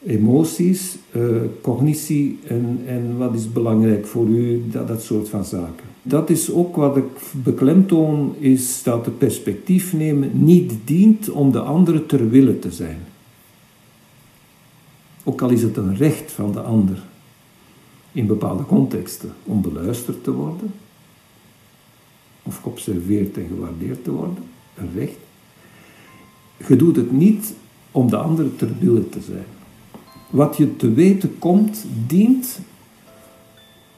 Emoties, 0.07 0.97
eh, 1.11 1.23
cognitie 1.61 2.39
en, 2.47 2.83
en 2.87 3.17
wat 3.17 3.35
is 3.35 3.53
belangrijk 3.53 4.07
voor 4.07 4.27
u, 4.27 4.63
dat, 4.71 4.89
dat 4.89 5.03
soort 5.03 5.29
van 5.29 5.45
zaken. 5.45 5.87
Dat 6.03 6.31
is 6.31 6.53
ook 6.53 6.77
wat 6.77 6.97
ik 6.97 7.05
beklemtoon, 7.33 8.35
is 8.39 8.83
dat 8.83 9.05
het 9.05 9.19
perspectief 9.19 9.93
nemen 9.93 10.31
niet 10.45 10.73
dient 10.85 11.31
om 11.31 11.53
de 11.53 11.61
andere 11.61 12.07
ter 12.07 12.29
wille 12.29 12.59
te 12.59 12.73
zijn. 12.73 12.99
Ook 15.25 15.43
al 15.43 15.51
is 15.51 15.63
het 15.63 15.77
een 15.77 15.97
recht 15.97 16.33
van 16.33 16.53
de 16.53 16.61
ander 16.61 17.03
in 18.13 18.27
bepaalde 18.27 18.65
contexten 18.65 19.33
om 19.45 19.63
beluisterd 19.63 20.25
te 20.25 20.33
worden, 20.33 20.73
of 22.43 22.57
geobserveerd 22.57 23.37
en 23.37 23.47
gewaardeerd 23.49 24.05
te 24.05 24.11
worden, 24.11 24.45
een 24.75 24.91
recht. 24.95 25.19
Je 26.67 26.77
doet 26.77 26.97
het 26.97 27.13
niet 27.13 27.55
om 27.91 28.11
de 28.11 28.17
ander 28.17 28.57
ter 28.57 28.71
wille 28.79 29.09
te 29.09 29.21
zijn. 29.21 29.47
Wat 30.35 30.57
je 30.57 30.77
te 30.77 30.93
weten 30.93 31.39
komt, 31.39 31.85
dient 32.07 32.61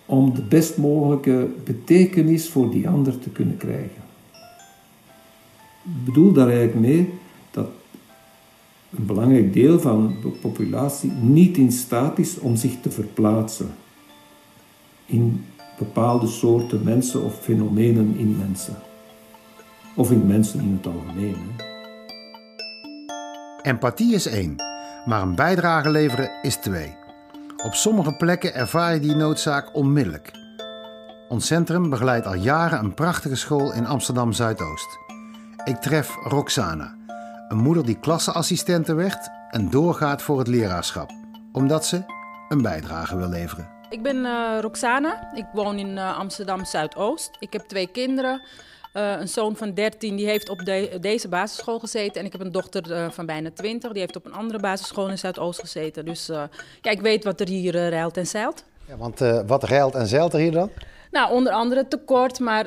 om 0.07 0.35
de 0.35 0.43
best 0.43 0.77
mogelijke 0.77 1.49
betekenis 1.65 2.49
voor 2.49 2.71
die 2.71 2.89
ander 2.89 3.19
te 3.19 3.31
kunnen 3.31 3.57
krijgen. 3.57 4.03
Ik 5.83 6.05
bedoel 6.05 6.33
daar 6.33 6.49
eigenlijk 6.49 6.81
mee 6.81 7.13
dat 7.51 7.69
een 8.97 9.07
belangrijk 9.07 9.53
deel 9.53 9.81
van 9.81 10.15
de 10.23 10.29
populatie 10.29 11.11
niet 11.11 11.57
in 11.57 11.73
staat 11.73 12.19
is 12.19 12.39
om 12.39 12.57
zich 12.57 12.81
te 12.81 12.91
verplaatsen 12.91 13.75
in 15.07 15.45
bepaalde 15.79 16.27
soorten 16.27 16.83
mensen 16.83 17.25
of 17.25 17.41
fenomenen 17.41 18.15
in 18.17 18.37
mensen. 18.37 18.77
Of 19.95 20.11
in 20.11 20.27
mensen 20.27 20.61
in 20.61 20.73
het 20.73 20.87
algemeen. 20.87 21.37
Empathie 23.63 24.15
is 24.15 24.27
één, 24.27 24.57
maar 25.07 25.23
een 25.23 25.35
bijdrage 25.35 25.91
leveren 25.91 26.31
is 26.43 26.57
twee. 26.57 26.97
Op 27.65 27.75
sommige 27.75 28.13
plekken 28.13 28.55
ervaar 28.55 28.95
je 28.95 29.01
die 29.01 29.15
noodzaak 29.15 29.75
onmiddellijk. 29.75 30.31
Ons 31.29 31.47
centrum 31.47 31.91
begeleidt 31.91 32.27
al 32.27 32.35
jaren 32.35 32.79
een 32.79 32.95
prachtige 32.95 33.37
school 33.37 33.73
in 33.73 33.87
Amsterdam 33.87 34.33
Zuidoost. 34.33 34.99
Ik 35.65 35.77
tref 35.77 36.15
Roxana, 36.25 36.97
een 37.49 37.59
moeder 37.59 37.85
die 37.85 37.99
klasseassistente 37.99 38.95
werd 38.95 39.31
en 39.51 39.71
doorgaat 39.71 40.23
voor 40.23 40.39
het 40.39 40.49
leraarschap, 40.49 41.11
omdat 41.53 41.87
ze 41.87 42.05
een 42.49 42.63
bijdrage 42.63 43.17
wil 43.17 43.29
leveren. 43.29 43.69
Ik 43.91 44.03
ben 44.03 44.17
uh, 44.17 44.59
Roxana. 44.61 45.31
Ik 45.35 45.47
woon 45.53 45.79
in 45.79 45.97
uh, 45.97 46.19
Amsterdam 46.19 46.65
Zuidoost. 46.65 47.31
Ik 47.39 47.53
heb 47.53 47.63
twee 47.63 47.87
kinderen. 47.87 48.41
Uh, 48.97 49.21
een 49.21 49.29
zoon 49.29 49.57
van 49.57 49.75
13 49.75 50.17
die 50.17 50.27
heeft 50.27 50.49
op 50.49 50.65
de, 50.65 50.99
deze 51.01 51.29
basisschool 51.29 51.79
gezeten. 51.79 52.21
En 52.21 52.27
ik 52.27 52.33
heb 52.33 52.41
een 52.41 52.53
dochter 52.53 53.13
van 53.13 53.27
bijna 53.27 53.51
20. 53.55 53.91
Die 53.91 54.01
heeft 54.01 54.17
op 54.17 54.27
een 54.27 54.33
andere 54.33 54.59
basisschool 54.59 55.09
in 55.09 55.19
Zuidoost 55.19 55.61
gezeten. 55.61 56.05
Dus 56.05 56.27
ja, 56.81 56.91
ik 56.91 57.01
weet 57.01 57.25
wat 57.25 57.41
er 57.41 57.49
hier 57.49 57.91
ruilt 57.91 58.17
en 58.17 58.27
zeilt. 58.27 58.65
Ja, 58.89 58.97
want 58.97 59.19
wat 59.47 59.65
ruilt 59.65 59.95
en 59.95 60.07
zeilt 60.07 60.33
er 60.33 60.39
hier 60.39 60.53
dan? 60.53 60.71
Nou, 61.11 61.33
onder 61.33 61.53
andere 61.53 61.89
tekort, 61.89 62.39
maar 62.39 62.67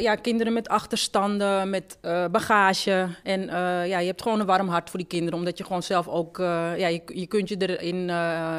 ja, 0.00 0.14
kinderen 0.14 0.52
met 0.52 0.68
achterstanden, 0.68 1.70
met 1.70 1.98
bagage. 2.30 3.08
En 3.22 3.46
ja, 3.86 3.98
je 3.98 4.06
hebt 4.06 4.22
gewoon 4.22 4.40
een 4.40 4.46
warm 4.46 4.68
hart 4.68 4.90
voor 4.90 4.98
die 4.98 5.08
kinderen, 5.08 5.38
omdat 5.38 5.58
je 5.58 5.64
gewoon 5.64 5.82
zelf 5.82 6.08
ook, 6.08 6.36
ja, 6.38 6.86
je, 6.86 7.02
je 7.06 7.26
kunt 7.26 7.48
je 7.48 7.56
erin 7.56 8.10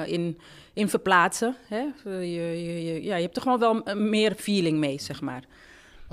in, 0.05 0.39
in 0.73 0.89
verplaatsen. 0.89 1.55
Hè? 1.67 1.83
Je, 2.19 2.83
je, 2.83 3.03
ja, 3.03 3.15
je 3.15 3.23
hebt 3.23 3.35
er 3.35 3.41
gewoon 3.41 3.59
wel 3.59 3.81
meer 3.95 4.33
feeling 4.37 4.77
mee, 4.77 4.99
zeg 4.99 5.21
maar. 5.21 5.43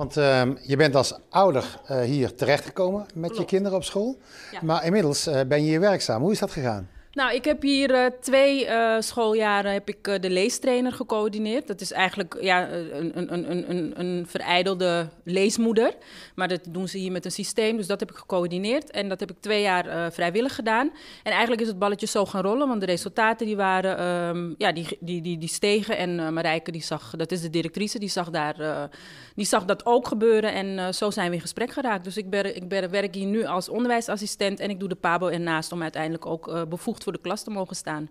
Want 0.00 0.16
uh, 0.16 0.42
je 0.62 0.76
bent 0.76 0.94
als 0.94 1.18
ouder 1.28 1.80
uh, 1.90 2.00
hier 2.00 2.34
terechtgekomen 2.34 3.06
met 3.14 3.36
je 3.36 3.44
kinderen 3.44 3.76
op 3.76 3.84
school. 3.84 4.18
Ja. 4.52 4.58
Maar 4.62 4.84
inmiddels 4.84 5.28
uh, 5.28 5.40
ben 5.48 5.62
je 5.62 5.68
hier 5.68 5.80
werkzaam. 5.80 6.22
Hoe 6.22 6.32
is 6.32 6.38
dat 6.38 6.50
gegaan? 6.50 6.88
Nou, 7.12 7.34
ik 7.34 7.44
heb 7.44 7.62
hier 7.62 7.90
uh, 7.90 8.06
twee 8.20 8.66
uh, 8.66 8.96
schooljaren 9.00 9.72
heb 9.72 9.88
ik, 9.88 10.08
uh, 10.08 10.14
de 10.20 10.30
leestrainer 10.30 10.92
gecoördineerd. 10.92 11.66
Dat 11.66 11.80
is 11.80 11.92
eigenlijk 11.92 12.36
ja, 12.40 12.70
een, 12.70 13.18
een, 13.18 13.50
een, 13.70 14.00
een, 14.00 14.26
verijdelde 14.26 15.08
leesmoeder. 15.24 15.94
Maar 16.34 16.48
dat 16.48 16.60
doen 16.68 16.88
ze 16.88 16.98
hier 16.98 17.12
met 17.12 17.24
een 17.24 17.30
systeem, 17.30 17.76
dus 17.76 17.86
dat 17.86 18.00
heb 18.00 18.10
ik 18.10 18.16
gecoördineerd. 18.16 18.90
En 18.90 19.08
dat 19.08 19.20
heb 19.20 19.30
ik 19.30 19.36
twee 19.40 19.62
jaar 19.62 20.12
vrijwillig 20.12 20.54
gedaan. 20.54 20.92
En 21.22 21.32
eigenlijk 21.32 21.62
is 21.62 21.68
het 21.68 21.78
balletje 21.78 22.06
zo 22.06 22.26
gaan 22.26 22.42
rollen, 22.42 22.68
want 22.68 22.80
de 22.80 22.86
resultaten 22.86 23.46
die 23.46 23.56
waren, 23.56 24.06
um, 24.06 24.54
ja, 24.58 24.72
die, 24.72 24.98
die, 25.00 25.22
die, 25.22 25.38
die 25.38 25.48
stegen. 25.48 25.96
En 25.96 26.34
Marijke, 26.34 26.70
die 26.70 26.82
zag, 26.82 27.12
dat 27.16 27.32
is 27.32 27.40
de 27.40 27.50
directrice, 27.50 27.98
die 27.98 28.08
zag, 28.08 28.30
daar, 28.30 28.88
die 29.34 29.46
zag 29.46 29.64
dat 29.64 29.86
ook 29.86 30.08
gebeuren. 30.08 30.52
En 30.52 30.94
zo 30.94 31.10
zijn 31.10 31.28
we 31.28 31.34
in 31.34 31.40
gesprek 31.40 31.72
geraakt. 31.72 32.04
Dus 32.04 32.16
ik, 32.16 32.30
ben, 32.30 32.56
ik 32.56 32.68
ben, 32.68 32.90
werk 32.90 33.14
hier 33.14 33.26
nu 33.26 33.44
als 33.44 33.68
onderwijsassistent 33.68 34.60
en 34.60 34.70
ik 34.70 34.80
doe 34.80 34.88
de 34.88 34.94
PABO 34.94 35.28
ernaast 35.28 35.72
om 35.72 35.82
uiteindelijk 35.82 36.26
ook 36.26 36.68
bevoegd 36.68 36.99
voor 37.02 37.12
de 37.12 37.20
klas 37.20 37.42
te 37.42 37.50
mogen 37.50 37.76
staan. 37.76 38.08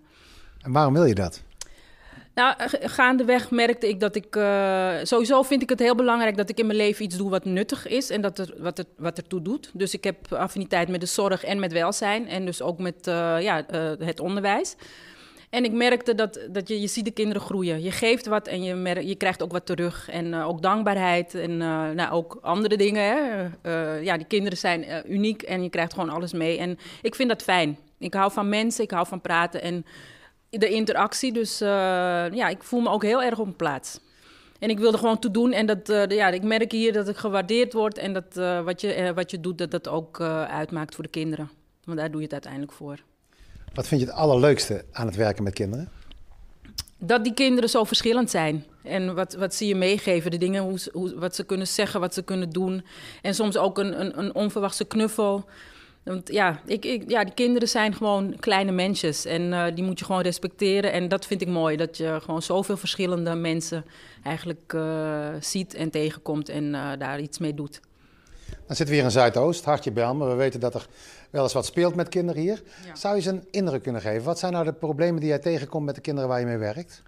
En 0.61 0.71
waarom 0.71 0.93
wil 0.93 1.05
je 1.05 1.15
dat? 1.15 1.43
Nou, 2.39 2.53
gaandeweg 2.69 3.51
merkte 3.51 3.87
ik 3.89 3.99
dat 3.99 4.15
ik. 4.15 4.35
Uh, 4.35 4.91
sowieso 5.03 5.43
vind 5.43 5.61
ik 5.61 5.69
het 5.69 5.79
heel 5.79 5.95
belangrijk 5.95 6.37
dat 6.37 6.49
ik 6.49 6.59
in 6.59 6.65
mijn 6.65 6.77
leven 6.77 7.05
iets 7.05 7.17
doe 7.17 7.29
wat 7.29 7.45
nuttig 7.45 7.87
is 7.87 8.09
en 8.09 8.21
dat 8.21 8.39
er, 8.39 8.53
wat, 8.57 8.77
er, 8.77 8.85
wat 8.97 9.17
ertoe 9.17 9.41
doet. 9.41 9.71
Dus 9.73 9.93
ik 9.93 10.03
heb 10.03 10.33
affiniteit 10.33 10.89
met 10.89 10.99
de 10.99 11.05
zorg 11.05 11.43
en 11.43 11.59
met 11.59 11.71
welzijn 11.71 12.27
en 12.27 12.45
dus 12.45 12.61
ook 12.61 12.79
met 12.79 13.07
uh, 13.07 13.41
ja, 13.41 13.65
uh, 13.73 13.91
het 13.99 14.19
onderwijs. 14.19 14.75
En 15.49 15.63
ik 15.63 15.71
merkte 15.71 16.15
dat, 16.15 16.39
dat 16.51 16.67
je, 16.67 16.81
je 16.81 16.87
ziet 16.87 17.05
de 17.05 17.11
kinderen 17.11 17.41
groeien. 17.41 17.81
Je 17.81 17.91
geeft 17.91 18.25
wat 18.25 18.47
en 18.47 18.63
je, 18.63 18.73
merkt, 18.75 19.07
je 19.07 19.15
krijgt 19.15 19.43
ook 19.43 19.51
wat 19.51 19.65
terug. 19.65 20.09
En 20.09 20.35
ook 20.35 20.61
dankbaarheid 20.61 21.35
en 21.35 21.57
nou, 21.95 22.11
ook 22.11 22.37
andere 22.41 22.77
dingen. 22.77 23.03
Hè. 23.03 23.99
ja, 23.99 24.17
die 24.17 24.27
kinderen 24.27 24.57
zijn 24.57 24.85
uniek 25.07 25.41
en 25.41 25.63
je 25.63 25.69
krijgt 25.69 25.93
gewoon 25.93 26.09
alles 26.09 26.33
mee. 26.33 26.57
En 26.57 26.77
ik 27.01 27.15
vind 27.15 27.29
dat 27.29 27.43
fijn. 27.43 27.77
Ik 27.99 28.13
hou 28.13 28.31
van 28.31 28.49
mensen, 28.49 28.83
ik 28.83 28.91
hou 28.91 29.07
van 29.07 29.21
praten 29.21 29.61
en 29.61 29.85
de 30.49 30.69
interactie. 30.69 31.33
Dus 31.33 31.61
uh, 31.61 31.67
ja, 32.31 32.47
ik 32.47 32.63
voel 32.63 32.81
me 32.81 32.89
ook 32.89 33.03
heel 33.03 33.23
erg 33.23 33.37
op 33.37 33.45
mijn 33.45 33.55
plaats. 33.55 33.99
En 34.59 34.69
ik 34.69 34.79
wilde 34.79 34.97
gewoon 34.97 35.19
toe 35.19 35.31
doen. 35.31 35.51
En 35.51 35.65
dat, 35.65 35.89
uh, 35.89 36.07
ja, 36.07 36.27
ik 36.27 36.43
merk 36.43 36.71
hier 36.71 36.93
dat 36.93 37.07
ik 37.07 37.17
gewaardeerd 37.17 37.73
word. 37.73 37.97
En 37.97 38.13
dat 38.13 38.37
uh, 38.37 38.61
wat, 38.61 38.81
je, 38.81 39.11
wat 39.15 39.31
je 39.31 39.39
doet, 39.39 39.57
dat 39.57 39.71
dat 39.71 39.87
ook 39.87 40.21
uitmaakt 40.21 40.95
voor 40.95 41.03
de 41.03 41.09
kinderen. 41.09 41.49
Want 41.83 41.97
daar 41.97 42.11
doe 42.11 42.17
je 42.17 42.23
het 42.23 42.33
uiteindelijk 42.33 42.71
voor. 42.71 42.99
Wat 43.73 43.87
vind 43.87 44.01
je 44.01 44.07
het 44.07 44.15
allerleukste 44.15 44.85
aan 44.91 45.05
het 45.05 45.15
werken 45.15 45.43
met 45.43 45.53
kinderen? 45.53 45.89
Dat 46.97 47.23
die 47.23 47.33
kinderen 47.33 47.69
zo 47.69 47.83
verschillend 47.83 48.29
zijn. 48.29 48.65
En 48.83 49.15
wat, 49.15 49.33
wat 49.33 49.55
ze 49.55 49.67
je 49.67 49.75
meegeven, 49.75 50.31
de 50.31 50.37
dingen, 50.37 50.63
hoe, 50.63 50.79
hoe, 50.91 51.19
wat 51.19 51.35
ze 51.35 51.43
kunnen 51.43 51.67
zeggen, 51.67 51.99
wat 51.99 52.13
ze 52.13 52.21
kunnen 52.21 52.49
doen. 52.49 52.85
En 53.21 53.35
soms 53.35 53.57
ook 53.57 53.77
een, 53.77 54.01
een, 54.01 54.19
een 54.19 54.35
onverwachte 54.35 54.85
knuffel. 54.85 55.45
Want 56.03 56.31
ja, 56.31 56.61
ik, 56.65 56.85
ik, 56.85 57.09
ja, 57.09 57.23
die 57.23 57.33
kinderen 57.33 57.67
zijn 57.67 57.93
gewoon 57.93 58.35
kleine 58.39 58.71
mensjes 58.71 59.25
en 59.25 59.41
uh, 59.41 59.65
die 59.75 59.83
moet 59.83 59.99
je 59.99 60.05
gewoon 60.05 60.21
respecteren. 60.21 60.91
En 60.91 61.07
dat 61.07 61.25
vind 61.25 61.41
ik 61.41 61.47
mooi, 61.47 61.77
dat 61.77 61.97
je 61.97 62.19
gewoon 62.21 62.41
zoveel 62.41 62.77
verschillende 62.77 63.35
mensen 63.35 63.85
eigenlijk 64.23 64.73
uh, 64.75 65.27
ziet 65.39 65.73
en 65.73 65.89
tegenkomt 65.89 66.49
en 66.49 66.63
uh, 66.63 66.91
daar 66.97 67.19
iets 67.19 67.37
mee 67.37 67.53
doet. 67.53 67.79
Dan 68.49 68.75
zitten 68.75 68.87
we 68.87 68.93
hier 68.93 69.03
in 69.03 69.11
Zuidoost, 69.11 69.65
Hartje 69.65 69.91
Belmen. 69.91 70.29
We 70.29 70.35
weten 70.35 70.59
dat 70.59 70.75
er 70.75 70.87
wel 71.29 71.43
eens 71.43 71.53
wat 71.53 71.65
speelt 71.65 71.95
met 71.95 72.09
kinderen 72.09 72.41
hier. 72.41 72.61
Ja. 72.85 72.95
Zou 72.95 73.15
je 73.15 73.21
ze 73.21 73.29
een 73.29 73.47
indruk 73.51 73.83
kunnen 73.83 74.01
geven? 74.01 74.23
Wat 74.23 74.39
zijn 74.39 74.53
nou 74.53 74.65
de 74.65 74.73
problemen 74.73 75.19
die 75.19 75.29
jij 75.29 75.39
tegenkomt 75.39 75.85
met 75.85 75.95
de 75.95 76.01
kinderen 76.01 76.29
waar 76.29 76.39
je 76.39 76.45
mee 76.45 76.57
werkt? 76.57 77.03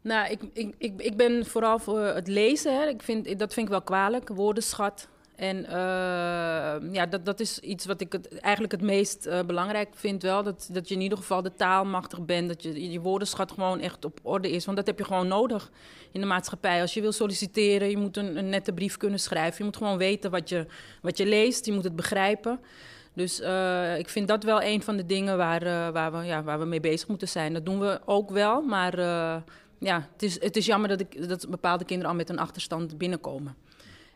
Nou, 0.00 0.30
ik, 0.30 0.40
ik, 0.52 0.74
ik, 0.78 1.00
ik 1.00 1.16
ben 1.16 1.46
vooral 1.46 1.78
voor 1.78 2.00
het 2.00 2.28
lezen. 2.28 2.80
Hè. 2.80 2.86
Ik 2.86 3.02
vind, 3.02 3.38
dat 3.38 3.52
vind 3.52 3.66
ik 3.66 3.72
wel 3.72 3.82
kwalijk. 3.82 4.28
Woordenschat, 4.28 5.08
en 5.36 5.56
uh, 5.56 6.92
ja, 6.92 7.06
dat, 7.10 7.24
dat 7.24 7.40
is 7.40 7.58
iets 7.58 7.86
wat 7.86 8.00
ik 8.00 8.12
het, 8.12 8.38
eigenlijk 8.38 8.72
het 8.72 8.82
meest 8.82 9.26
uh, 9.26 9.40
belangrijk 9.40 9.88
vind 9.94 10.22
wel. 10.22 10.42
Dat, 10.42 10.68
dat 10.72 10.88
je 10.88 10.94
in 10.94 11.00
ieder 11.00 11.18
geval 11.18 11.42
de 11.42 11.54
taalmachtig 11.54 12.24
bent. 12.24 12.48
Dat 12.48 12.62
je, 12.62 12.90
je 12.90 13.00
woordenschat 13.00 13.52
gewoon 13.52 13.80
echt 13.80 14.04
op 14.04 14.20
orde 14.22 14.50
is. 14.50 14.64
Want 14.64 14.76
dat 14.76 14.86
heb 14.86 14.98
je 14.98 15.04
gewoon 15.04 15.28
nodig 15.28 15.70
in 16.12 16.20
de 16.20 16.26
maatschappij. 16.26 16.80
Als 16.80 16.94
je 16.94 17.00
wil 17.00 17.12
solliciteren, 17.12 17.90
je 17.90 17.96
moet 17.96 18.16
een, 18.16 18.36
een 18.36 18.48
nette 18.48 18.72
brief 18.72 18.96
kunnen 18.96 19.20
schrijven. 19.20 19.58
Je 19.58 19.64
moet 19.64 19.76
gewoon 19.76 19.98
weten 19.98 20.30
wat 20.30 20.48
je, 20.48 20.66
wat 21.02 21.16
je 21.16 21.26
leest. 21.26 21.66
Je 21.66 21.72
moet 21.72 21.84
het 21.84 21.96
begrijpen. 21.96 22.60
Dus 23.14 23.40
uh, 23.40 23.98
ik 23.98 24.08
vind 24.08 24.28
dat 24.28 24.44
wel 24.44 24.62
een 24.62 24.82
van 24.82 24.96
de 24.96 25.06
dingen 25.06 25.36
waar, 25.36 25.92
waar, 25.92 26.12
we, 26.12 26.24
ja, 26.24 26.42
waar 26.42 26.58
we 26.58 26.64
mee 26.64 26.80
bezig 26.80 27.08
moeten 27.08 27.28
zijn. 27.28 27.52
Dat 27.52 27.64
doen 27.64 27.80
we 27.80 28.00
ook 28.04 28.30
wel. 28.30 28.62
Maar 28.62 28.98
ja, 29.78 30.08
het 30.12 30.22
is, 30.22 30.40
het 30.42 30.56
is 30.56 30.66
jammer 30.66 30.88
dat, 30.88 31.00
ik, 31.00 31.28
dat 31.28 31.48
bepaalde 31.50 31.84
kinderen 31.84 32.10
al 32.10 32.16
met 32.16 32.28
een 32.28 32.38
achterstand 32.38 32.98
binnenkomen. 32.98 33.56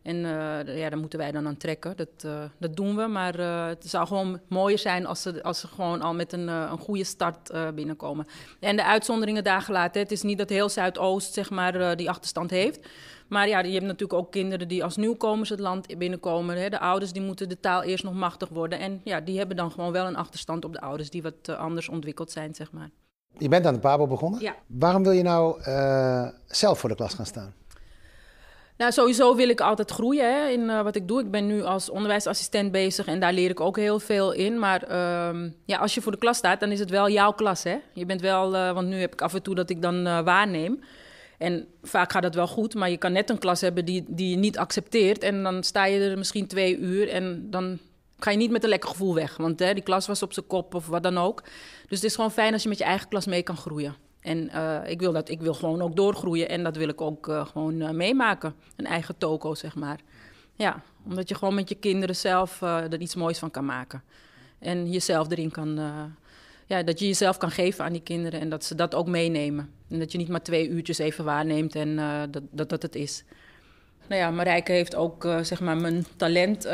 En 0.02 0.16
uh, 0.16 0.76
ja, 0.78 0.88
daar 0.88 0.98
moeten 0.98 1.18
wij 1.18 1.32
dan 1.32 1.46
aan 1.46 1.56
trekken. 1.56 1.96
Dat, 1.96 2.08
uh, 2.26 2.42
dat 2.58 2.76
doen 2.76 2.96
we. 2.96 3.06
Maar 3.06 3.38
uh, 3.38 3.66
het 3.66 3.84
zou 3.86 4.06
gewoon 4.06 4.40
mooier 4.48 4.78
zijn 4.78 5.06
als 5.06 5.22
ze, 5.22 5.42
als 5.42 5.60
ze 5.60 5.66
gewoon 5.66 6.00
al 6.00 6.14
met 6.14 6.32
een, 6.32 6.48
een 6.48 6.78
goede 6.78 7.04
start 7.04 7.52
binnenkomen. 7.74 8.26
En 8.60 8.76
de 8.76 8.84
uitzonderingen 8.84 9.44
daar 9.44 9.62
gelaten. 9.62 10.02
Het 10.02 10.12
is 10.12 10.22
niet 10.22 10.38
dat 10.38 10.48
heel 10.48 10.68
Zuidoost 10.68 11.32
zeg 11.32 11.50
maar, 11.50 11.96
die 11.96 12.08
achterstand 12.08 12.50
heeft. 12.50 12.88
Maar 13.28 13.48
ja, 13.48 13.58
je 13.58 13.72
hebt 13.72 13.84
natuurlijk 13.84 14.20
ook 14.20 14.32
kinderen 14.32 14.68
die 14.68 14.84
als 14.84 14.96
nieuwkomers 14.96 15.48
het 15.48 15.60
land 15.60 15.98
binnenkomen. 15.98 16.60
Hè. 16.60 16.68
De 16.68 16.78
ouders 16.78 17.12
die 17.12 17.22
moeten 17.22 17.48
de 17.48 17.60
taal 17.60 17.82
eerst 17.82 18.04
nog 18.04 18.14
machtig 18.14 18.48
worden. 18.48 18.78
En 18.78 19.00
ja, 19.04 19.20
die 19.20 19.38
hebben 19.38 19.56
dan 19.56 19.70
gewoon 19.70 19.92
wel 19.92 20.06
een 20.06 20.16
achterstand 20.16 20.64
op 20.64 20.72
de 20.72 20.80
ouders 20.80 21.10
die 21.10 21.22
wat 21.22 21.48
anders 21.48 21.88
ontwikkeld 21.88 22.30
zijn, 22.30 22.54
zeg 22.54 22.72
maar. 22.72 22.90
Je 23.38 23.48
bent 23.48 23.66
aan 23.66 23.74
de 23.74 23.80
PABO 23.80 24.06
begonnen. 24.06 24.40
Ja. 24.40 24.54
Waarom 24.66 25.02
wil 25.02 25.12
je 25.12 25.22
nou 25.22 25.62
zelf 26.46 26.78
voor 26.78 26.88
de 26.88 26.94
klas 26.94 27.14
gaan 27.14 27.26
staan? 27.26 27.54
Nou, 28.80 28.92
sowieso 28.92 29.34
wil 29.34 29.48
ik 29.48 29.60
altijd 29.60 29.90
groeien 29.90 30.34
hè, 30.34 30.48
in 30.48 30.60
uh, 30.60 30.82
wat 30.82 30.96
ik 30.96 31.08
doe. 31.08 31.20
Ik 31.20 31.30
ben 31.30 31.46
nu 31.46 31.62
als 31.62 31.90
onderwijsassistent 31.90 32.72
bezig 32.72 33.06
en 33.06 33.20
daar 33.20 33.32
leer 33.32 33.50
ik 33.50 33.60
ook 33.60 33.76
heel 33.76 33.98
veel 33.98 34.32
in. 34.32 34.58
Maar 34.58 34.90
uh, 34.90 35.50
ja, 35.64 35.78
als 35.78 35.94
je 35.94 36.00
voor 36.00 36.12
de 36.12 36.18
klas 36.18 36.36
staat, 36.36 36.60
dan 36.60 36.70
is 36.70 36.78
het 36.78 36.90
wel 36.90 37.10
jouw 37.10 37.32
klas. 37.32 37.62
Hè? 37.62 37.78
Je 37.92 38.06
bent 38.06 38.20
wel, 38.20 38.54
uh, 38.54 38.72
want 38.72 38.88
nu 38.88 39.00
heb 39.00 39.12
ik 39.12 39.22
af 39.22 39.34
en 39.34 39.42
toe 39.42 39.54
dat 39.54 39.70
ik 39.70 39.82
dan 39.82 40.06
uh, 40.06 40.20
waarneem. 40.20 40.80
En 41.38 41.66
vaak 41.82 42.12
gaat 42.12 42.22
dat 42.22 42.34
wel 42.34 42.46
goed, 42.46 42.74
maar 42.74 42.90
je 42.90 42.96
kan 42.96 43.12
net 43.12 43.30
een 43.30 43.38
klas 43.38 43.60
hebben 43.60 43.84
die, 43.84 44.04
die 44.08 44.30
je 44.30 44.36
niet 44.36 44.58
accepteert. 44.58 45.22
En 45.22 45.42
dan 45.42 45.62
sta 45.62 45.84
je 45.84 46.00
er 46.00 46.18
misschien 46.18 46.46
twee 46.46 46.78
uur 46.78 47.08
en 47.08 47.50
dan 47.50 47.78
ga 48.18 48.30
je 48.30 48.36
niet 48.36 48.50
met 48.50 48.62
een 48.62 48.68
lekker 48.68 48.90
gevoel 48.90 49.14
weg. 49.14 49.36
Want 49.36 49.58
hè, 49.58 49.74
die 49.74 49.82
klas 49.82 50.06
was 50.06 50.22
op 50.22 50.32
zijn 50.32 50.46
kop 50.46 50.74
of 50.74 50.86
wat 50.86 51.02
dan 51.02 51.18
ook. 51.18 51.42
Dus 51.88 51.98
het 52.00 52.04
is 52.04 52.14
gewoon 52.14 52.32
fijn 52.32 52.52
als 52.52 52.62
je 52.62 52.68
met 52.68 52.78
je 52.78 52.84
eigen 52.84 53.08
klas 53.08 53.26
mee 53.26 53.42
kan 53.42 53.56
groeien. 53.56 53.94
En 54.20 54.50
uh, 54.54 54.78
ik, 54.86 55.00
wil 55.00 55.12
dat, 55.12 55.28
ik 55.28 55.40
wil 55.40 55.54
gewoon 55.54 55.82
ook 55.82 55.96
doorgroeien 55.96 56.48
en 56.48 56.62
dat 56.62 56.76
wil 56.76 56.88
ik 56.88 57.00
ook 57.00 57.28
uh, 57.28 57.46
gewoon 57.46 57.80
uh, 57.80 57.90
meemaken. 57.90 58.54
Een 58.76 58.86
eigen 58.86 59.18
toko, 59.18 59.54
zeg 59.54 59.74
maar. 59.74 60.00
Ja, 60.54 60.82
omdat 61.04 61.28
je 61.28 61.34
gewoon 61.34 61.54
met 61.54 61.68
je 61.68 61.74
kinderen 61.74 62.16
zelf 62.16 62.60
er 62.62 63.00
iets 63.00 63.14
moois 63.14 63.38
van 63.38 63.50
kan 63.50 63.64
maken. 63.64 64.02
En 64.58 64.90
jezelf 64.90 65.30
erin 65.30 65.50
kan... 65.50 65.80
ja, 66.66 66.82
dat 66.82 66.98
je 66.98 67.06
jezelf 67.06 67.36
kan 67.36 67.50
geven 67.50 67.84
aan 67.84 67.92
die 67.92 68.02
kinderen 68.02 68.40
en 68.40 68.48
dat 68.48 68.64
ze 68.64 68.74
dat 68.74 68.94
ook 68.94 69.06
meenemen. 69.06 69.70
En 69.88 69.98
dat 69.98 70.12
je 70.12 70.18
niet 70.18 70.28
maar 70.28 70.42
twee 70.42 70.68
uurtjes 70.68 70.98
even 70.98 71.24
waarneemt 71.24 71.74
en 71.74 71.96
dat, 72.30 72.42
dat 72.50 72.68
dat 72.68 72.82
het 72.82 72.94
is. 72.94 73.24
Nou 74.08 74.20
ja, 74.20 74.30
Marijke 74.30 74.72
heeft 74.72 74.94
ook, 74.94 75.28
zeg 75.42 75.60
maar, 75.60 75.76
mijn 75.76 76.06
talent 76.16 76.68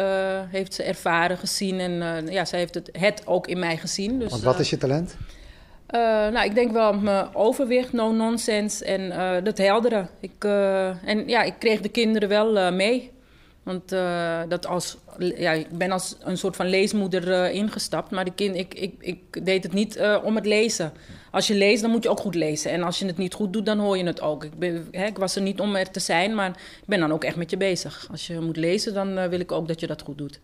heeft 0.49 0.75
ze 0.75 0.83
ervaren, 0.83 1.39
gezien. 1.39 1.81
En 1.81 2.27
ja, 2.27 2.45
zij 2.45 2.59
heeft 2.59 2.75
het, 2.75 2.89
het 2.93 3.23
ook 3.27 3.47
in 3.47 3.59
mij 3.59 3.77
gezien. 3.77 4.19
Dus, 4.19 4.31
Want 4.31 4.43
wat 4.43 4.59
is 4.59 4.71
je 4.71 4.77
talent? 4.77 5.17
Uh, 5.95 6.01
nou, 6.01 6.45
ik 6.45 6.55
denk 6.55 6.73
wel 6.73 6.93
mijn 6.93 7.35
overwicht, 7.35 7.93
no 7.93 8.13
nonsense 8.13 8.85
en 8.85 9.01
uh, 9.01 9.45
dat 9.45 9.59
heldere. 9.59 10.07
Ik, 10.21 10.45
uh, 10.45 11.09
en 11.09 11.29
ja, 11.29 11.43
ik 11.43 11.55
kreeg 11.59 11.81
de 11.81 11.89
kinderen 11.89 12.29
wel 12.29 12.73
mee. 12.73 13.15
Want 13.63 13.89
dat 14.49 14.67
als, 14.67 14.97
ja, 15.19 15.53
ik 15.53 15.71
ben 15.71 15.91
als 15.91 16.17
een 16.21 16.39
soort 16.39 16.57
van 16.57 16.67
leesmoeder 16.67 17.51
ingestapt. 17.51 18.11
Maar 18.11 18.25
de 18.25 18.35
kind, 18.35 18.57
ik, 18.57 18.75
ik, 18.75 18.95
ik 18.99 19.45
deed 19.47 19.63
het 19.63 19.73
niet 19.73 20.01
om 20.25 20.35
het 20.35 20.47
lezen. 20.47 20.93
Als 21.31 21.47
je 21.47 21.55
leest, 21.55 21.83
dan 21.83 21.91
moet 21.91 22.03
je 22.03 22.09
ook 22.09 22.21
goed 22.21 22.35
lezen. 22.35 22.71
En 22.71 22.83
als 22.83 22.99
je 22.99 23.07
het 23.07 23.17
niet 23.17 23.35
goed 23.35 23.53
doet, 23.53 23.67
dan 23.67 23.79
hoor 23.79 23.99
je 23.99 24.05
het 24.05 24.21
ook. 24.21 24.45
Ik, 24.45 24.59
ben, 24.59 24.89
hè, 24.91 25.07
ik 25.07 25.19
was 25.19 25.37
er 25.37 25.43
niet 25.43 25.61
om 25.61 25.77
er 25.77 25.91
te 25.91 26.01
zijn, 26.01 26.35
maar 26.35 26.51
ik 26.51 26.87
ben 26.87 27.01
dan 27.01 27.13
ook 27.13 27.25
echt 27.25 27.37
met 27.37 27.51
je 27.51 27.57
bezig. 27.57 28.09
Als 28.11 28.27
je 28.27 28.41
moet 28.41 28.57
lezen, 28.57 28.95
dan 28.95 29.29
wil 29.29 29.41
ik 29.41 29.53
ook 29.53 29.69
dat 29.69 29.81
je 29.81 29.87
dat 29.87 30.03
goed 30.03 30.19
doet. 30.19 30.41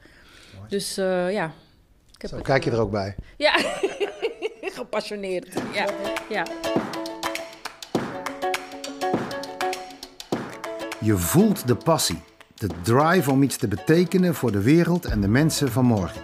Dus 0.69 0.95
ja, 1.31 1.53
heb 2.23 2.31
Zo 2.31 2.37
het, 2.37 2.47
kijk 2.47 2.65
je 2.65 2.71
eh, 2.71 2.77
er 2.77 2.83
ook 2.83 2.91
bij. 2.91 3.15
Ja, 3.37 3.57
gepassioneerd. 4.83 5.49
Ja, 5.73 5.87
ja. 6.29 6.47
Je 11.01 11.17
voelt 11.17 11.67
de 11.67 11.75
passie, 11.75 12.23
de 12.55 12.69
drive 12.83 13.31
om 13.31 13.43
iets 13.43 13.57
te 13.57 13.69
betekenen 13.69 14.35
voor 14.35 14.53
de 14.53 14.63
wereld 14.63 15.05
en 15.05 15.21
de 15.21 15.29
mensen 15.29 15.73
van 15.73 15.85
morgen. 15.85 16.23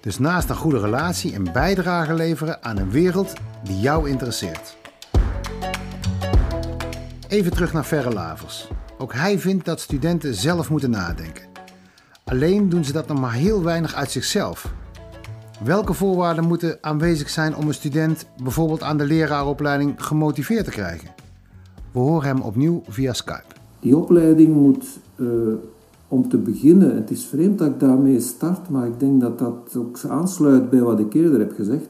Dus 0.00 0.18
naast 0.18 0.48
een 0.48 0.56
goede 0.56 0.80
relatie 0.80 1.34
een 1.34 1.52
bijdrage 1.52 2.14
leveren 2.14 2.62
aan 2.62 2.76
een 2.76 2.90
wereld 2.90 3.32
die 3.62 3.80
jou 3.80 4.08
interesseert. 4.08 4.76
Even 7.28 7.50
terug 7.50 7.72
naar 7.72 7.84
Verre 7.84 8.12
Lavers. 8.12 8.68
Ook 8.98 9.12
hij 9.14 9.38
vindt 9.38 9.64
dat 9.64 9.80
studenten 9.80 10.34
zelf 10.34 10.70
moeten 10.70 10.90
nadenken. 10.90 11.44
Alleen 12.24 12.68
doen 12.68 12.84
ze 12.84 12.92
dat 12.92 13.08
nog 13.08 13.20
maar 13.20 13.32
heel 13.32 13.62
weinig 13.62 13.94
uit 13.94 14.10
zichzelf. 14.10 14.74
Welke 15.64 15.94
voorwaarden 15.94 16.46
moeten 16.46 16.78
aanwezig 16.80 17.30
zijn 17.30 17.56
om 17.56 17.66
een 17.66 17.74
student 17.74 18.26
bijvoorbeeld 18.42 18.82
aan 18.82 18.96
de 18.96 19.06
leraaropleiding 19.06 19.94
gemotiveerd 19.96 20.64
te 20.64 20.70
krijgen? 20.70 21.08
We 21.92 21.98
horen 21.98 22.28
hem 22.28 22.40
opnieuw 22.40 22.82
via 22.88 23.12
Skype. 23.12 23.54
Die 23.80 23.96
opleiding 23.96 24.54
moet, 24.54 24.86
eh, 25.14 25.26
om 26.08 26.28
te 26.28 26.38
beginnen, 26.38 26.94
het 26.94 27.10
is 27.10 27.24
vreemd 27.24 27.58
dat 27.58 27.68
ik 27.68 27.80
daarmee 27.80 28.20
start, 28.20 28.68
maar 28.68 28.86
ik 28.86 29.00
denk 29.00 29.20
dat 29.20 29.38
dat 29.38 29.76
ook 29.76 29.98
aansluit 30.08 30.70
bij 30.70 30.80
wat 30.80 31.00
ik 31.00 31.14
eerder 31.14 31.38
heb 31.38 31.52
gezegd. 31.52 31.88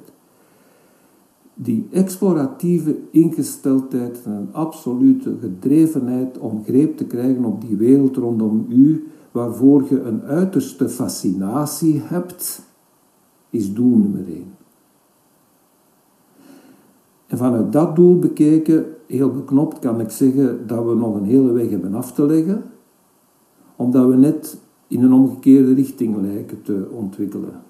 Die 1.55 1.89
exploratieve 1.91 2.97
ingesteldheid 3.11 4.23
en 4.25 4.33
een 4.33 4.53
absolute 4.53 5.37
gedrevenheid 5.41 6.39
om 6.39 6.65
greep 6.65 6.97
te 6.97 7.05
krijgen 7.05 7.45
op 7.45 7.61
die 7.61 7.77
wereld 7.77 8.17
rondom 8.17 8.67
u, 8.69 9.07
waarvoor 9.33 9.85
je 9.89 10.01
een 10.01 10.23
uiterste 10.23 10.89
fascinatie 10.89 12.03
hebt, 12.05 12.66
is 13.57 13.75
doel 13.75 13.97
nummer 13.97 14.27
één. 14.29 14.55
En 17.27 17.39
vanuit 17.39 17.73
dat 17.73 17.97
doel 17.97 18.19
bekeken, 18.19 18.85
heel 19.07 19.31
beknopt, 19.33 19.79
kan 19.79 20.01
ik 20.01 20.11
zeggen 20.11 20.67
dat 20.67 20.85
we 20.85 20.95
nog 20.95 21.15
een 21.15 21.25
hele 21.25 21.53
weg 21.53 21.71
hebben 21.71 21.95
af 21.95 22.13
te 22.13 22.27
leggen, 22.27 22.63
omdat 23.77 24.09
we 24.09 24.17
net 24.17 24.61
in 24.89 25.03
een 25.03 25.13
omgekeerde 25.13 25.75
richting 25.75 26.17
lijken 26.21 26.63
te 26.63 26.89
ontwikkelen. 26.93 27.63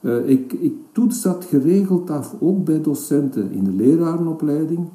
Uh, 0.00 0.28
ik, 0.28 0.52
ik 0.52 0.74
toets 0.92 1.22
dat 1.22 1.44
geregeld 1.44 2.10
af, 2.10 2.36
ook 2.40 2.64
bij 2.64 2.80
docenten 2.80 3.52
in 3.52 3.64
de 3.64 3.72
lerarenopleiding. 3.72 4.88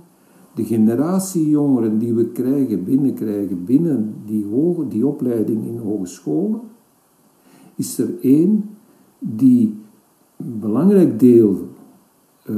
De 0.55 0.63
generatie 0.63 1.49
jongeren 1.49 1.99
die 1.99 2.13
we 2.13 2.25
krijgen, 2.25 2.83
binnenkrijgen 2.83 3.65
binnen 3.65 4.13
die, 4.25 4.45
hoge, 4.45 4.87
die 4.87 5.07
opleiding 5.07 5.67
in 5.67 5.77
hogescholen, 5.77 6.59
is 7.75 7.97
er 7.97 8.09
één 8.21 8.69
die 9.19 9.80
belangrijk 10.59 11.19
deel 11.19 11.57
uh, 12.45 12.55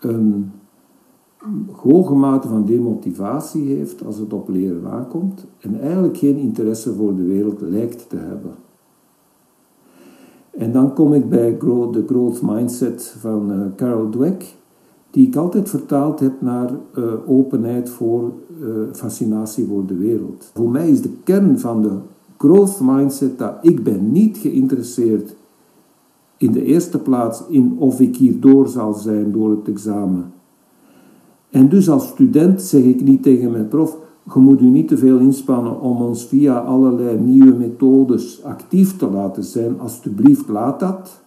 een 0.00 0.50
hoge 1.72 2.14
mate 2.14 2.48
van 2.48 2.64
demotivatie 2.64 3.74
heeft 3.74 4.04
als 4.04 4.18
het 4.18 4.32
op 4.32 4.48
leren 4.48 4.86
aankomt 4.90 5.46
en 5.58 5.80
eigenlijk 5.80 6.16
geen 6.16 6.36
interesse 6.36 6.94
voor 6.94 7.16
de 7.16 7.24
wereld 7.24 7.60
lijkt 7.60 8.08
te 8.08 8.16
hebben. 8.16 8.54
En 10.50 10.72
dan 10.72 10.94
kom 10.94 11.12
ik 11.12 11.28
bij 11.28 11.58
de 11.90 12.04
growth 12.06 12.42
mindset 12.42 13.14
van 13.18 13.52
uh, 13.52 13.60
Carol 13.76 14.08
Dweck, 14.08 14.56
die 15.10 15.26
ik 15.26 15.36
altijd 15.36 15.68
vertaald 15.68 16.20
heb 16.20 16.40
naar 16.40 16.70
uh, 16.98 17.12
openheid 17.26 17.90
voor 17.90 18.32
fascinatie 18.92 19.66
voor 19.66 19.86
de 19.86 19.96
wereld. 19.96 20.50
Voor 20.54 20.70
mij 20.70 20.90
is 20.90 21.02
de 21.02 21.12
kern 21.24 21.58
van 21.58 21.82
de 21.82 21.98
growth 22.38 22.80
mindset 22.80 23.38
dat 23.38 23.54
ik 23.60 23.84
ben 23.84 24.12
niet 24.12 24.38
geïnteresseerd 24.38 25.34
in 26.40 26.52
de 26.52 26.64
eerste 26.64 26.98
plaats 26.98 27.42
in 27.48 27.76
of 27.78 28.00
ik 28.00 28.16
hierdoor 28.16 28.68
zal 28.68 28.92
zijn 28.92 29.32
door 29.32 29.50
het 29.50 29.68
examen. 29.68 30.32
En 31.50 31.68
dus 31.68 31.88
als 31.88 32.08
student 32.08 32.62
zeg 32.62 32.82
ik 32.82 33.02
niet 33.02 33.22
tegen 33.22 33.50
mijn 33.50 33.68
prof, 33.68 33.96
je 34.34 34.40
moet 34.40 34.60
u 34.60 34.64
niet 34.64 34.88
te 34.88 34.98
veel 34.98 35.18
inspannen 35.18 35.80
om 35.80 36.02
ons 36.02 36.26
via 36.26 36.58
allerlei 36.58 37.18
nieuwe 37.18 37.54
methodes 37.54 38.44
actief 38.44 38.96
te 38.96 39.10
laten 39.10 39.44
zijn. 39.44 39.80
Alsjeblieft, 39.80 40.48
laat 40.48 40.80
dat. 40.80 41.22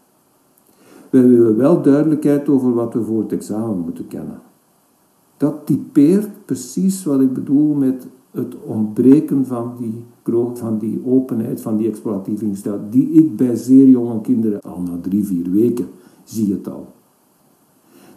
Wij 1.09 1.27
willen 1.27 1.57
wel 1.57 1.81
duidelijkheid 1.81 2.49
over 2.49 2.73
wat 2.73 2.93
we 2.93 3.03
voor 3.03 3.21
het 3.21 3.31
examen 3.31 3.77
moeten 3.77 4.07
kennen. 4.07 4.41
Dat 5.37 5.65
typeert 5.65 6.45
precies 6.45 7.03
wat 7.03 7.21
ik 7.21 7.33
bedoel 7.33 7.73
met 7.73 8.07
het 8.31 8.55
ontbreken 8.65 9.45
van 9.45 9.73
die, 9.79 10.03
van 10.53 10.77
die 10.77 11.01
openheid, 11.05 11.61
van 11.61 11.77
die 11.77 11.87
exploratieve 11.87 12.45
ingesteldheid, 12.45 12.91
die 12.91 13.09
ik 13.09 13.35
bij 13.35 13.55
zeer 13.55 13.87
jonge 13.87 14.21
kinderen 14.21 14.61
al 14.61 14.81
na 14.81 14.97
drie, 15.01 15.25
vier 15.25 15.51
weken 15.51 15.87
zie 16.23 16.53
het 16.53 16.69
al. 16.69 16.87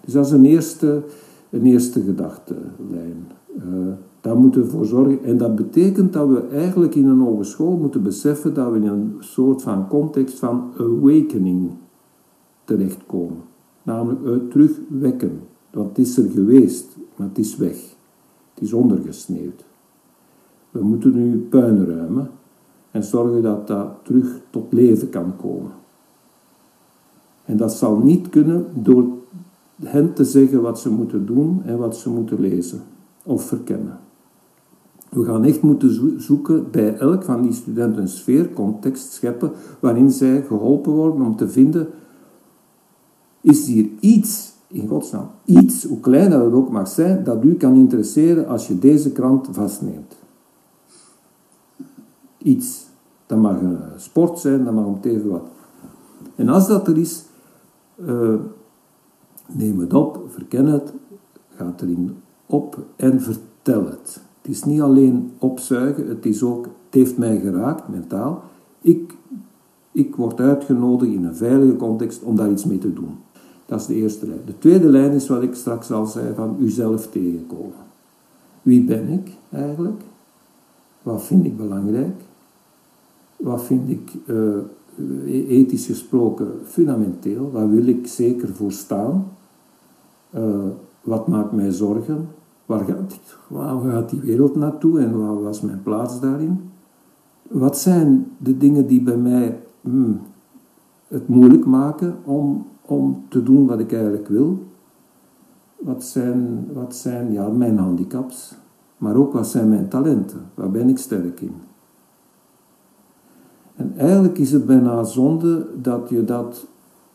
Dus 0.05 0.13
dat 0.13 0.27
is 0.27 0.33
een 0.33 0.45
eerste, 0.45 1.03
een 1.51 1.67
eerste 1.67 2.01
gedachtenlijn. 2.01 3.27
Uh, 3.57 3.93
daar 4.21 4.37
moeten 4.37 4.63
we 4.63 4.69
voor 4.69 4.87
zorgen. 4.87 5.25
En 5.25 5.39
dat 5.39 5.57
betekent 5.57 6.13
dat 6.13 6.29
we 6.29 6.47
eigenlijk 6.49 6.95
in 6.95 7.07
een 7.07 7.21
hogeschool 7.21 7.77
moeten 7.77 8.03
beseffen 8.03 8.55
dat 8.55 8.73
we 8.73 8.77
in 8.77 8.87
een 8.87 9.15
soort 9.19 9.63
van 9.63 9.89
context 9.89 10.39
van 10.39 10.71
awakening 10.79 11.71
terechtkomen. 12.65 13.43
Namelijk 13.83 14.25
het 14.25 14.51
terugwekken. 14.51 15.41
Het 15.71 15.99
is 15.99 16.17
er 16.17 16.31
geweest, 16.31 16.97
maar 17.17 17.29
het 17.29 17.39
is 17.39 17.57
weg. 17.57 17.77
Het 18.55 18.63
is 18.63 18.73
ondergesneeuwd. 18.73 19.66
We 20.79 20.85
moeten 20.85 21.15
nu 21.15 21.39
puin 21.39 21.87
ruimen 21.87 22.31
en 22.91 23.05
zorgen 23.05 23.43
dat 23.43 23.67
dat 23.67 23.89
terug 24.03 24.41
tot 24.51 24.73
leven 24.73 25.09
kan 25.09 25.37
komen. 25.37 25.71
En 27.45 27.57
dat 27.57 27.73
zal 27.73 27.97
niet 27.97 28.29
kunnen 28.29 28.67
door 28.75 29.07
hen 29.83 30.13
te 30.13 30.25
zeggen 30.25 30.63
wat 30.63 30.81
ze 30.81 30.91
moeten 30.91 31.27
doen 31.27 31.63
en 31.65 31.79
wat 31.79 31.97
ze 31.97 32.11
moeten 32.11 32.41
lezen 32.41 32.81
of 33.23 33.43
verkennen. 33.43 33.99
We 35.09 35.25
gaan 35.25 35.45
echt 35.45 35.63
moeten 35.63 36.21
zoeken 36.21 36.71
bij 36.71 36.97
elk 36.97 37.23
van 37.23 37.43
die 37.43 37.53
studenten 37.53 38.03
een 38.03 38.09
sfeer, 38.09 38.53
context 38.53 39.13
scheppen, 39.13 39.51
waarin 39.81 40.11
zij 40.11 40.43
geholpen 40.43 40.93
worden 40.93 41.27
om 41.27 41.37
te 41.37 41.49
vinden, 41.49 41.89
is 43.41 43.67
hier 43.67 43.89
iets, 44.01 44.53
in 44.67 44.89
godsnaam, 44.89 45.29
iets, 45.45 45.85
hoe 45.85 46.01
klein 46.01 46.31
dat 46.31 46.45
het 46.45 46.53
ook 46.53 46.71
mag 46.71 46.89
zijn, 46.89 47.25
dat 47.25 47.45
u 47.45 47.55
kan 47.55 47.75
interesseren 47.75 48.49
als 48.49 48.69
je 48.69 48.79
deze 48.79 49.13
krant 49.13 49.49
vastneemt. 49.51 50.26
Iets. 52.47 52.87
Dat 53.27 53.39
mag 53.39 53.61
een 53.61 53.79
sport 53.97 54.39
zijn, 54.39 54.65
dat 54.65 54.75
mag 54.75 54.85
om 54.85 54.99
even 55.03 55.31
wat. 55.31 55.43
En 56.35 56.49
als 56.49 56.69
dat 56.69 56.89
er 56.89 56.99
is, 56.99 57.25
uh, 57.97 58.35
neem 59.53 59.79
het 59.79 59.95
op, 59.95 60.21
verken 60.29 60.67
het, 60.67 60.93
ga 61.57 61.75
erin 61.81 62.17
op 62.47 62.79
en 62.97 63.21
vertel 63.21 63.85
het. 63.85 64.21
Het 64.43 64.51
is 64.51 64.65
niet 64.65 64.81
alleen 64.81 65.33
opzuigen, 65.39 66.09
het 66.09 66.27
is 66.27 66.43
ook, 66.43 66.65
het 66.65 66.95
heeft 66.95 67.19
mij 67.19 67.41
geraakt 67.41 67.89
mentaal. 67.89 68.43
Ik, 68.81 69.15
ik 69.93 70.17
word 70.17 70.41
uitgenodigd 70.41 71.13
in 71.13 71.25
een 71.25 71.37
veilige 71.37 71.77
context 71.77 72.23
om 72.23 72.37
daar 72.37 72.51
iets 72.51 72.65
mee 72.65 72.79
te 72.79 72.93
doen. 72.93 73.17
Dat 73.67 73.81
is 73.81 73.87
de 73.87 73.95
eerste 73.95 74.27
lijn. 74.27 74.41
De 74.47 74.59
tweede 74.59 74.89
lijn 74.89 75.13
is 75.13 75.29
wat 75.29 75.43
ik 75.43 75.55
straks 75.55 75.91
al 75.91 76.07
zei, 76.07 76.35
van 76.35 76.57
uzelf 76.61 77.07
tegenkomen. 77.07 77.85
Wie 78.63 78.85
ben 78.85 79.09
ik 79.09 79.31
eigenlijk? 79.51 80.03
Wat 81.03 81.23
vind 81.23 81.45
ik 81.45 81.57
belangrijk? 81.57 82.26
Wat 83.37 83.63
vind 83.63 83.89
ik 83.89 84.13
uh, 84.27 84.57
ethisch 85.49 85.87
gesproken 85.87 86.53
fundamenteel? 86.65 87.51
Waar 87.51 87.71
wil 87.71 87.87
ik 87.87 88.07
zeker 88.07 88.49
voor 88.49 88.73
staan? 88.73 89.27
Uh, 90.35 90.65
wat 91.03 91.29
maakt 91.29 91.53
mij 91.53 91.71
zorgen? 91.71 92.29
Waar 92.67 92.85
gaat, 92.85 93.21
waar 93.49 93.81
gaat 93.81 94.11
die 94.11 94.21
wereld 94.21 94.55
naartoe 94.55 95.01
en 95.01 95.19
waar 95.19 95.43
was 95.43 95.61
mijn 95.61 95.83
plaats 95.83 96.21
daarin? 96.21 96.61
Wat 97.43 97.79
zijn 97.79 98.27
de 98.39 98.57
dingen 98.57 98.87
die 98.87 99.03
bij 99.03 99.17
mij 99.17 99.61
hmm, 99.81 100.21
het 101.09 101.29
moeilijk 101.29 101.65
maken 101.67 102.17
om, 102.25 102.67
om 102.83 103.23
te 103.29 103.43
doen 103.43 103.67
wat 103.67 103.79
ik 103.79 103.93
eigenlijk 103.93 104.29
wil? 104.29 104.59
Wat 105.77 106.05
zijn, 106.05 106.69
wat 106.73 106.95
zijn 106.95 107.33
ja, 107.33 107.49
mijn 107.49 107.79
handicaps? 107.79 108.55
Maar 108.99 109.17
ook 109.17 109.33
wat 109.33 109.47
zijn 109.47 109.69
mijn 109.69 109.89
talenten? 109.89 110.41
Waar 110.55 110.71
ben 110.71 110.89
ik 110.89 110.99
sterk 110.99 111.41
in? 111.41 111.55
En 113.77 113.93
eigenlijk 113.97 114.39
is 114.39 114.53
het 114.53 114.67
bijna 114.67 115.05
zonde 115.05 115.67
dat 115.81 116.09
je 116.09 116.25
dat 116.25 116.67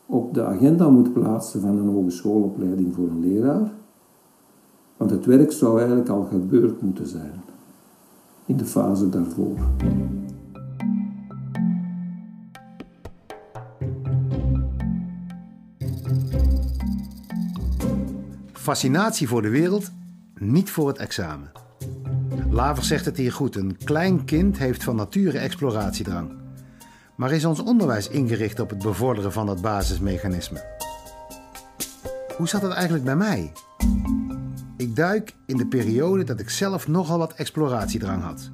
op 0.06 0.34
de 0.34 0.44
agenda 0.44 0.88
moet 0.88 1.12
plaatsen 1.12 1.60
van 1.60 1.78
een 1.78 1.88
hogeschoolopleiding 1.88 2.94
voor 2.94 3.08
een 3.08 3.20
leraar. 3.20 3.72
Want 4.96 5.10
het 5.10 5.26
werk 5.26 5.52
zou 5.52 5.78
eigenlijk 5.78 6.08
al 6.08 6.22
gebeurd 6.22 6.82
moeten 6.82 7.06
zijn. 7.06 7.32
In 8.46 8.56
de 8.56 8.64
fase 8.64 9.08
daarvoor. 9.08 9.58
Fascinatie 18.52 19.28
voor 19.28 19.42
de 19.42 19.48
wereld, 19.48 19.90
niet 20.38 20.70
voor 20.70 20.88
het 20.88 20.98
examen. 20.98 21.50
Laver 22.50 22.84
zegt 22.84 23.04
het 23.04 23.16
hier 23.16 23.32
goed: 23.32 23.56
een 23.56 23.76
klein 23.84 24.24
kind 24.24 24.58
heeft 24.58 24.84
van 24.84 24.96
nature 24.96 25.38
exploratiedrang. 25.38 26.41
Maar 27.14 27.32
is 27.32 27.44
ons 27.44 27.60
onderwijs 27.60 28.08
ingericht 28.08 28.60
op 28.60 28.70
het 28.70 28.82
bevorderen 28.82 29.32
van 29.32 29.46
dat 29.46 29.60
basismechanisme? 29.60 30.64
Hoe 32.36 32.48
zat 32.48 32.62
het 32.62 32.72
eigenlijk 32.72 33.04
bij 33.04 33.16
mij? 33.16 33.52
Ik 34.76 34.96
duik 34.96 35.34
in 35.46 35.56
de 35.56 35.66
periode 35.66 36.24
dat 36.24 36.40
ik 36.40 36.50
zelf 36.50 36.88
nogal 36.88 37.18
wat 37.18 37.32
exploratiedrang 37.32 38.22
had. 38.22 38.50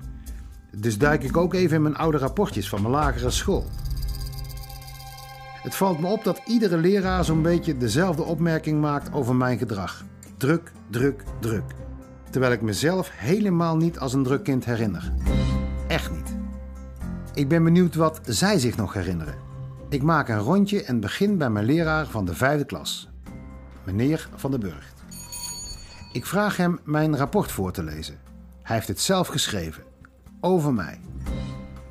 Dus 0.77 0.99
duik 0.99 1.23
ik 1.23 1.37
ook 1.37 1.55
even 1.55 1.77
in 1.77 1.83
mijn 1.83 1.97
oude 1.97 2.18
rapportjes 2.18 2.68
van 2.68 2.83
mijn 2.83 2.94
lagere 2.94 3.31
school. 3.31 3.66
Het 5.62 5.75
valt 5.75 5.99
me 5.99 6.07
op 6.07 6.25
dat 6.25 6.40
iedere 6.47 6.77
leraar 6.77 7.25
zo'n 7.25 7.42
beetje 7.42 7.77
dezelfde 7.77 8.23
opmerking 8.23 8.81
maakt 8.81 9.12
over 9.12 9.35
mijn 9.35 9.59
gedrag. 9.59 10.05
Druk, 10.37 10.73
druk, 10.90 11.23
druk. 11.40 11.75
Terwijl 12.31 12.53
ik 12.53 12.61
mezelf 12.61 13.11
helemaal 13.12 13.77
niet 13.77 13.99
als 13.99 14.12
een 14.12 14.23
druk 14.23 14.44
kind 14.44 14.64
herinner. 14.64 15.12
Ik 17.38 17.48
ben 17.48 17.64
benieuwd 17.64 17.94
wat 17.94 18.20
zij 18.22 18.59
zich 18.59 18.77
nog 18.77 18.92
herinneren. 18.92 19.35
Ik 19.88 20.03
maak 20.03 20.29
een 20.29 20.38
rondje 20.38 20.85
en 20.85 21.01
begin 21.01 21.38
bij 21.38 21.51
mijn 21.51 21.64
leraar 21.64 22.07
van 22.07 22.24
de 22.24 22.35
vijfde 22.35 22.64
klas, 22.64 23.09
meneer 23.85 24.29
Van 24.35 24.51
den 24.51 24.61
Burgt. 24.61 25.03
Ik 26.12 26.27
vraag 26.27 26.57
hem 26.57 26.81
mijn 26.85 27.16
rapport 27.16 27.53
voor 27.53 27.72
te 27.72 27.83
lezen. 27.83 28.18
Hij 28.62 28.77
heeft 28.77 28.88
het 28.88 29.01
zelf 29.01 29.29
geschreven. 29.29 29.85
Over 30.40 30.74
mij. 30.74 31.01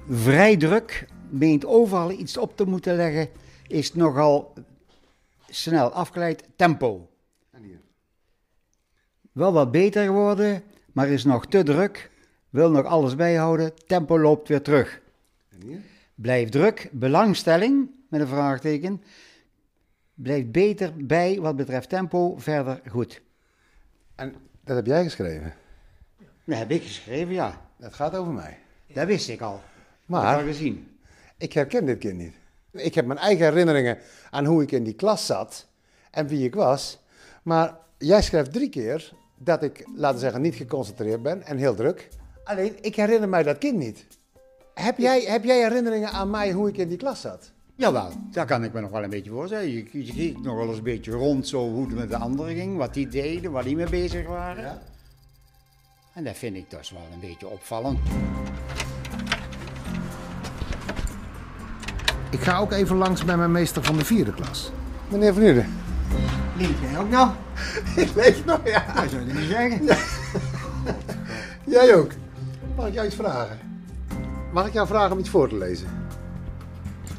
Vrij 0.09 0.57
druk, 0.57 1.07
meent 1.29 1.65
overal 1.65 2.11
iets 2.11 2.37
op 2.37 2.57
te 2.57 2.65
moeten 2.65 2.95
leggen, 2.95 3.29
is 3.67 3.93
nogal 3.93 4.53
snel 5.49 5.91
afgeleid 5.91 6.43
tempo. 6.55 7.09
Wel 9.31 9.53
wat 9.53 9.71
beter 9.71 10.05
geworden, 10.05 10.63
maar 10.93 11.07
is 11.07 11.23
nog 11.23 11.45
te 11.45 11.63
druk, 11.63 12.11
wil 12.49 12.71
nog 12.71 12.85
alles 12.85 13.15
bijhouden, 13.15 13.73
tempo 13.85 14.19
loopt 14.19 14.47
weer 14.47 14.61
terug. 14.61 15.05
Blijf 16.15 16.49
druk, 16.49 16.89
belangstelling, 16.91 17.89
met 18.09 18.21
een 18.21 18.27
vraagteken, 18.27 19.01
blijft 20.13 20.51
beter 20.51 21.05
bij 21.05 21.39
wat 21.39 21.55
betreft 21.55 21.89
tempo, 21.89 22.37
verder 22.37 22.81
goed. 22.89 23.21
En 24.15 24.35
dat 24.63 24.75
heb 24.75 24.85
jij 24.85 25.03
geschreven? 25.03 25.53
Dat 26.43 26.57
heb 26.57 26.71
ik 26.71 26.83
geschreven, 26.83 27.33
ja. 27.33 27.61
Dat 27.77 27.93
gaat 27.93 28.15
over 28.15 28.33
mij. 28.33 28.57
Dat 28.93 29.07
wist 29.07 29.29
ik 29.29 29.41
al. 29.41 29.53
Dat 29.53 29.61
Maar 30.05 30.39
ik 30.39 30.45
gezien. 30.45 30.97
ik 31.37 31.53
herken 31.53 31.85
dit 31.85 31.97
kind 31.97 32.17
niet. 32.17 32.33
Ik 32.71 32.95
heb 32.95 33.05
mijn 33.05 33.19
eigen 33.19 33.45
herinneringen 33.45 33.97
aan 34.29 34.45
hoe 34.45 34.61
ik 34.61 34.71
in 34.71 34.83
die 34.83 34.93
klas 34.93 35.25
zat 35.25 35.67
en 36.11 36.27
wie 36.27 36.45
ik 36.45 36.55
was. 36.55 36.99
Maar 37.43 37.77
jij 37.97 38.21
schrijft 38.21 38.53
drie 38.53 38.69
keer 38.69 39.11
dat 39.37 39.63
ik, 39.63 39.87
laten 39.95 40.15
we 40.15 40.21
zeggen, 40.21 40.41
niet 40.41 40.55
geconcentreerd 40.55 41.21
ben 41.21 41.43
en 41.43 41.57
heel 41.57 41.75
druk. 41.75 42.07
Alleen, 42.43 42.75
ik 42.81 42.95
herinner 42.95 43.29
mij 43.29 43.43
dat 43.43 43.57
kind 43.57 43.77
niet. 43.77 44.05
Heb 44.77 44.97
jij, 44.97 45.21
heb 45.21 45.43
jij 45.43 45.61
herinneringen 45.61 46.11
aan 46.11 46.29
mij 46.29 46.51
hoe 46.51 46.69
ik 46.69 46.77
in 46.77 46.87
die 46.87 46.97
klas 46.97 47.21
zat? 47.21 47.51
Jawel, 47.75 48.11
daar 48.31 48.45
kan 48.45 48.63
ik 48.63 48.73
me 48.73 48.81
nog 48.81 48.91
wel 48.91 49.03
een 49.03 49.09
beetje 49.09 49.31
voorstellen. 49.31 49.69
Je, 49.69 49.85
je 49.91 50.11
ging 50.13 50.43
nog 50.43 50.55
wel 50.55 50.67
eens 50.67 50.77
een 50.77 50.83
beetje 50.83 51.11
rond 51.11 51.47
zo 51.47 51.69
hoe 51.69 51.85
het 51.85 51.95
met 51.95 52.09
de 52.09 52.17
anderen 52.17 52.55
ging, 52.55 52.77
wat 52.77 52.93
die 52.93 53.07
deden, 53.07 53.51
waar 53.51 53.63
die 53.63 53.75
mee 53.75 53.89
bezig 53.89 54.27
waren. 54.27 54.81
En 56.13 56.23
dat 56.23 56.37
vind 56.37 56.55
ik 56.55 56.69
dus 56.69 56.91
wel 56.91 57.01
een 57.13 57.19
beetje 57.19 57.47
opvallend. 57.47 57.99
Ik 62.31 62.39
ga 62.39 62.57
ook 62.57 62.71
even 62.71 62.95
langs 62.95 63.25
bij 63.25 63.37
mijn 63.37 63.51
meester 63.51 63.83
van 63.83 63.97
de 63.97 64.05
vierde 64.05 64.33
klas. 64.33 64.71
Meneer 65.09 65.33
Van 65.33 65.43
Uden. 65.43 65.73
Leef 66.57 66.81
jij 66.81 66.99
ook 66.99 67.09
nog? 67.09 67.35
Ik 68.05 68.15
leef 68.15 68.45
nog, 68.45 68.59
ja. 68.65 68.85
Dat 68.95 69.09
zou 69.09 69.27
je 69.27 69.33
niet 69.33 69.49
zeggen. 69.49 69.85
Jij 71.65 71.95
ook. 71.95 72.11
Mag 72.75 72.87
ik 72.87 72.93
jou 72.93 73.05
iets 73.05 73.15
vragen? 73.15 73.66
Mag 74.53 74.67
ik 74.67 74.73
jou 74.73 74.87
vragen 74.87 75.11
om 75.11 75.19
iets 75.19 75.29
voor 75.29 75.49
te 75.49 75.57
lezen? 75.57 75.87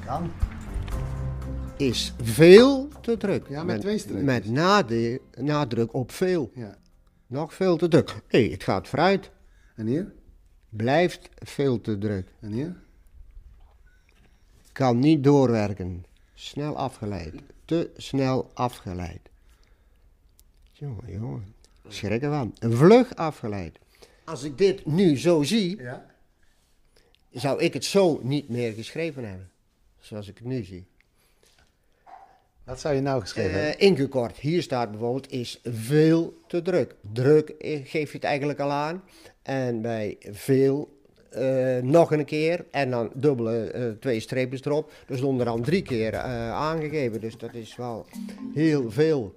Kan. 0.07 0.31
Is 1.77 2.15
veel 2.23 2.89
te 3.01 3.17
druk. 3.17 3.49
Ja, 3.49 3.63
met 3.65 3.81
twee 3.81 3.99
streepjes. 3.99 4.25
Met 4.25 4.47
nade- 4.51 5.21
nadruk 5.37 5.95
op 5.95 6.13
veel. 6.13 6.51
Ja. 6.55 6.77
Nog 7.27 7.55
veel 7.55 7.77
te 7.77 7.89
druk. 7.89 8.15
Hé, 8.27 8.51
het 8.51 8.63
gaat 8.63 8.89
vooruit. 8.89 9.31
En 9.77 9.87
hier? 9.87 10.13
Blijft 10.69 11.29
veel 11.39 11.81
te 11.81 11.99
druk. 11.99 12.29
En 12.41 12.53
hier? 12.53 12.77
Kan 14.73 14.99
niet 14.99 15.25
doorwerken. 15.25 16.05
Snel 16.35 16.77
afgeleid. 16.77 17.35
Te 17.65 17.91
snel 17.97 18.51
afgeleid. 18.55 19.21
Jongen, 20.73 21.13
jongen. 21.13 21.55
Schrik 21.89 22.23
ervan. 22.23 22.55
Vlug 22.61 23.15
afgeleid. 23.15 23.79
Als 24.25 24.43
ik 24.43 24.59
dit 24.59 24.87
nu 24.87 25.19
zo 25.19 25.43
zie, 25.43 25.77
Ja. 25.83 26.07
Zou 27.41 27.61
ik 27.61 27.75
het 27.75 27.85
zo 27.85 28.21
niet 28.23 28.49
meer 28.49 28.73
geschreven 28.73 29.25
hebben. 29.25 29.51
Zoals 30.01 30.29
ik 30.29 30.39
het 30.39 30.47
nu 30.47 30.65
zie. 30.65 30.87
Wat 32.65 32.81
zou 32.81 32.95
je 32.95 33.01
nou 33.01 33.21
geschreven 33.21 33.53
hebben? 33.53 33.79
Eh 33.79 33.87
ingekort, 33.87 34.37
hier 34.37 34.63
staat 34.63 34.91
bijvoorbeeld, 34.91 35.33
is 35.33 35.61
veel 35.65 36.35
te 36.47 36.63
druk. 36.63 36.95
Druk 37.13 37.49
eh, 37.49 37.81
geef 37.85 38.11
je 38.11 38.17
het 38.17 38.27
eigenlijk 38.27 38.61
al 38.61 38.71
aan. 38.71 39.03
En 39.43 39.83
bij 39.83 40.17
veel 40.21 40.97
eh, 41.31 41.79
nog 41.79 42.13
een 42.13 42.25
keer 42.25 42.65
en 42.71 42.91
dan 42.91 43.11
dubbele 43.15 43.97
twee 44.01 44.21
streepjes 44.21 44.65
erop. 44.65 44.93
Dus 45.07 45.21
onder 45.21 45.47
dan 45.47 45.63
drie 45.63 45.83
keer 45.83 46.17
aangegeven. 46.17 47.21
Dus 47.21 47.37
dat 47.37 47.55
is 47.55 47.77
wel 47.77 48.07
heel 48.55 48.91
veel. 48.91 49.35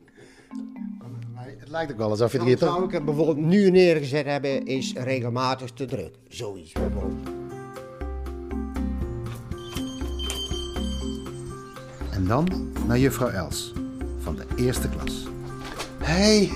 Het 1.58 1.70
lijkt 1.70 1.92
ook 1.92 1.98
wel 1.98 2.10
alsof 2.10 2.32
je 2.32 2.38
Dan 2.38 2.48
hier 2.48 2.58
zou 2.58 2.76
toch... 2.76 2.84
ik 2.84 2.92
het 2.92 3.06
bijvoorbeeld 3.06 3.38
nu 3.38 3.70
neergezet 3.70 4.26
hebben, 4.26 4.66
is 4.66 4.94
regelmatig 4.94 5.72
te 5.72 5.86
druk. 5.86 6.16
Zoiets 6.28 6.72
bijvoorbeeld. 6.72 7.41
Dan 12.32 12.72
naar 12.88 12.98
juffrouw 12.98 13.30
Els 13.30 13.74
van 14.20 14.36
de 14.36 14.46
eerste 14.56 14.90
klas. 14.90 15.28
Hey, 15.98 16.52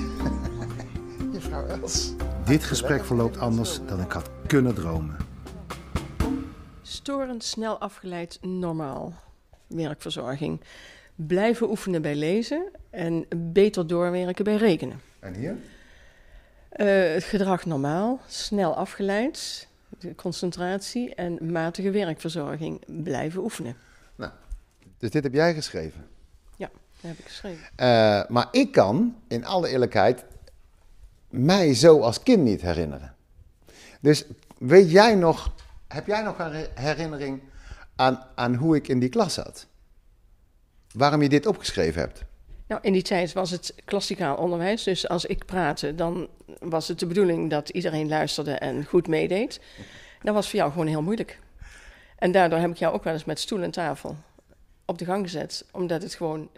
juffrouw 1.34 1.66
Els. 1.68 2.14
Dit 2.46 2.64
gesprek 2.64 3.06
verloopt 3.06 3.38
anders 3.38 3.80
dan 3.86 4.02
ik 4.02 4.12
had 4.12 4.30
kunnen 4.48 4.76
dromen. 4.76 5.18
Storend, 6.82 7.44
snel 7.44 7.78
afgeleid, 7.78 8.38
normaal. 8.42 9.14
Werkverzorging. 9.68 10.62
Blijven 11.16 11.70
oefenen 11.70 12.02
bij 12.02 12.16
lezen 12.16 12.72
en 12.90 13.26
beter 13.36 13.88
doorwerken 13.88 14.44
bij 14.44 14.56
rekenen. 14.56 15.00
En 15.20 15.34
hier? 15.34 15.56
Eh, 16.70 17.14
het 17.14 17.24
gedrag 17.24 17.66
normaal, 17.66 18.20
snel 18.28 18.76
afgeleid, 18.76 19.68
de 20.00 20.16
concentratie 20.16 21.16
en 21.16 21.52
matige 21.52 21.92
werkverzorging. 21.92 23.04
Blijven 23.04 23.44
oefenen. 23.44 23.76
Dus 24.98 25.10
dit 25.10 25.24
heb 25.24 25.34
jij 25.34 25.54
geschreven. 25.54 26.08
Ja, 26.56 26.70
dat 27.02 27.10
heb 27.12 27.20
ik 27.20 27.26
geschreven. 27.26 27.68
Eh, 27.76 28.22
maar 28.28 28.48
ik 28.52 28.72
kan, 28.72 29.16
in 29.28 29.46
alle 29.46 29.68
eerlijkheid, 29.68 30.26
mij 31.30 31.74
zo 31.74 32.00
als 32.00 32.24
kind 32.24 32.44
niet 32.44 32.62
herinneren. 32.62 33.16
Dus 34.02 34.26
weet 34.58 34.92
jij 34.92 35.16
nog, 35.16 35.54
heb 35.88 36.08
jij 36.08 36.22
nog 36.22 36.40
een 36.40 36.68
herinnering 36.74 37.42
aan, 37.96 38.24
aan 38.36 38.56
hoe 38.56 38.76
ik 38.76 38.88
in 38.88 39.00
die 39.00 39.10
klas 39.10 39.34
zat? 39.34 39.68
Waarom 40.92 41.22
je 41.22 41.30
dit 41.30 41.46
opgeschreven 41.46 42.02
hebt? 42.02 42.24
Nou, 42.68 42.82
in 42.84 42.94
die 42.94 43.02
tijd 43.02 43.34
was 43.34 43.52
het 43.52 43.74
klassikaal 43.86 44.36
onderwijs. 44.36 44.84
Dus 44.84 45.08
als 45.08 45.26
ik 45.26 45.46
praatte, 45.46 45.96
dan 45.96 46.28
was 46.60 46.88
het 46.88 47.00
de 47.00 47.06
bedoeling 47.06 47.50
dat 47.50 47.70
iedereen 47.70 48.08
luisterde 48.08 48.52
en 48.52 48.86
goed 48.86 49.08
meedeed. 49.08 49.60
Dat 50.22 50.34
was 50.34 50.50
voor 50.50 50.60
jou 50.60 50.72
gewoon 50.72 50.88
heel 50.88 51.02
moeilijk. 51.02 51.40
En 52.18 52.32
daardoor 52.32 52.60
heb 52.60 52.70
ik 52.70 52.78
jou 52.78 52.94
ook 52.94 53.04
wel 53.04 53.14
eens 53.14 53.26
met 53.26 53.40
stoel 53.40 53.62
en 53.62 53.72
tafel 53.72 54.16
op 54.86 54.98
de 54.98 55.06
gang 55.06 55.24
gezet, 55.24 55.66
omdat 55.72 56.02
het 56.02 56.14
gewoon 56.14 56.50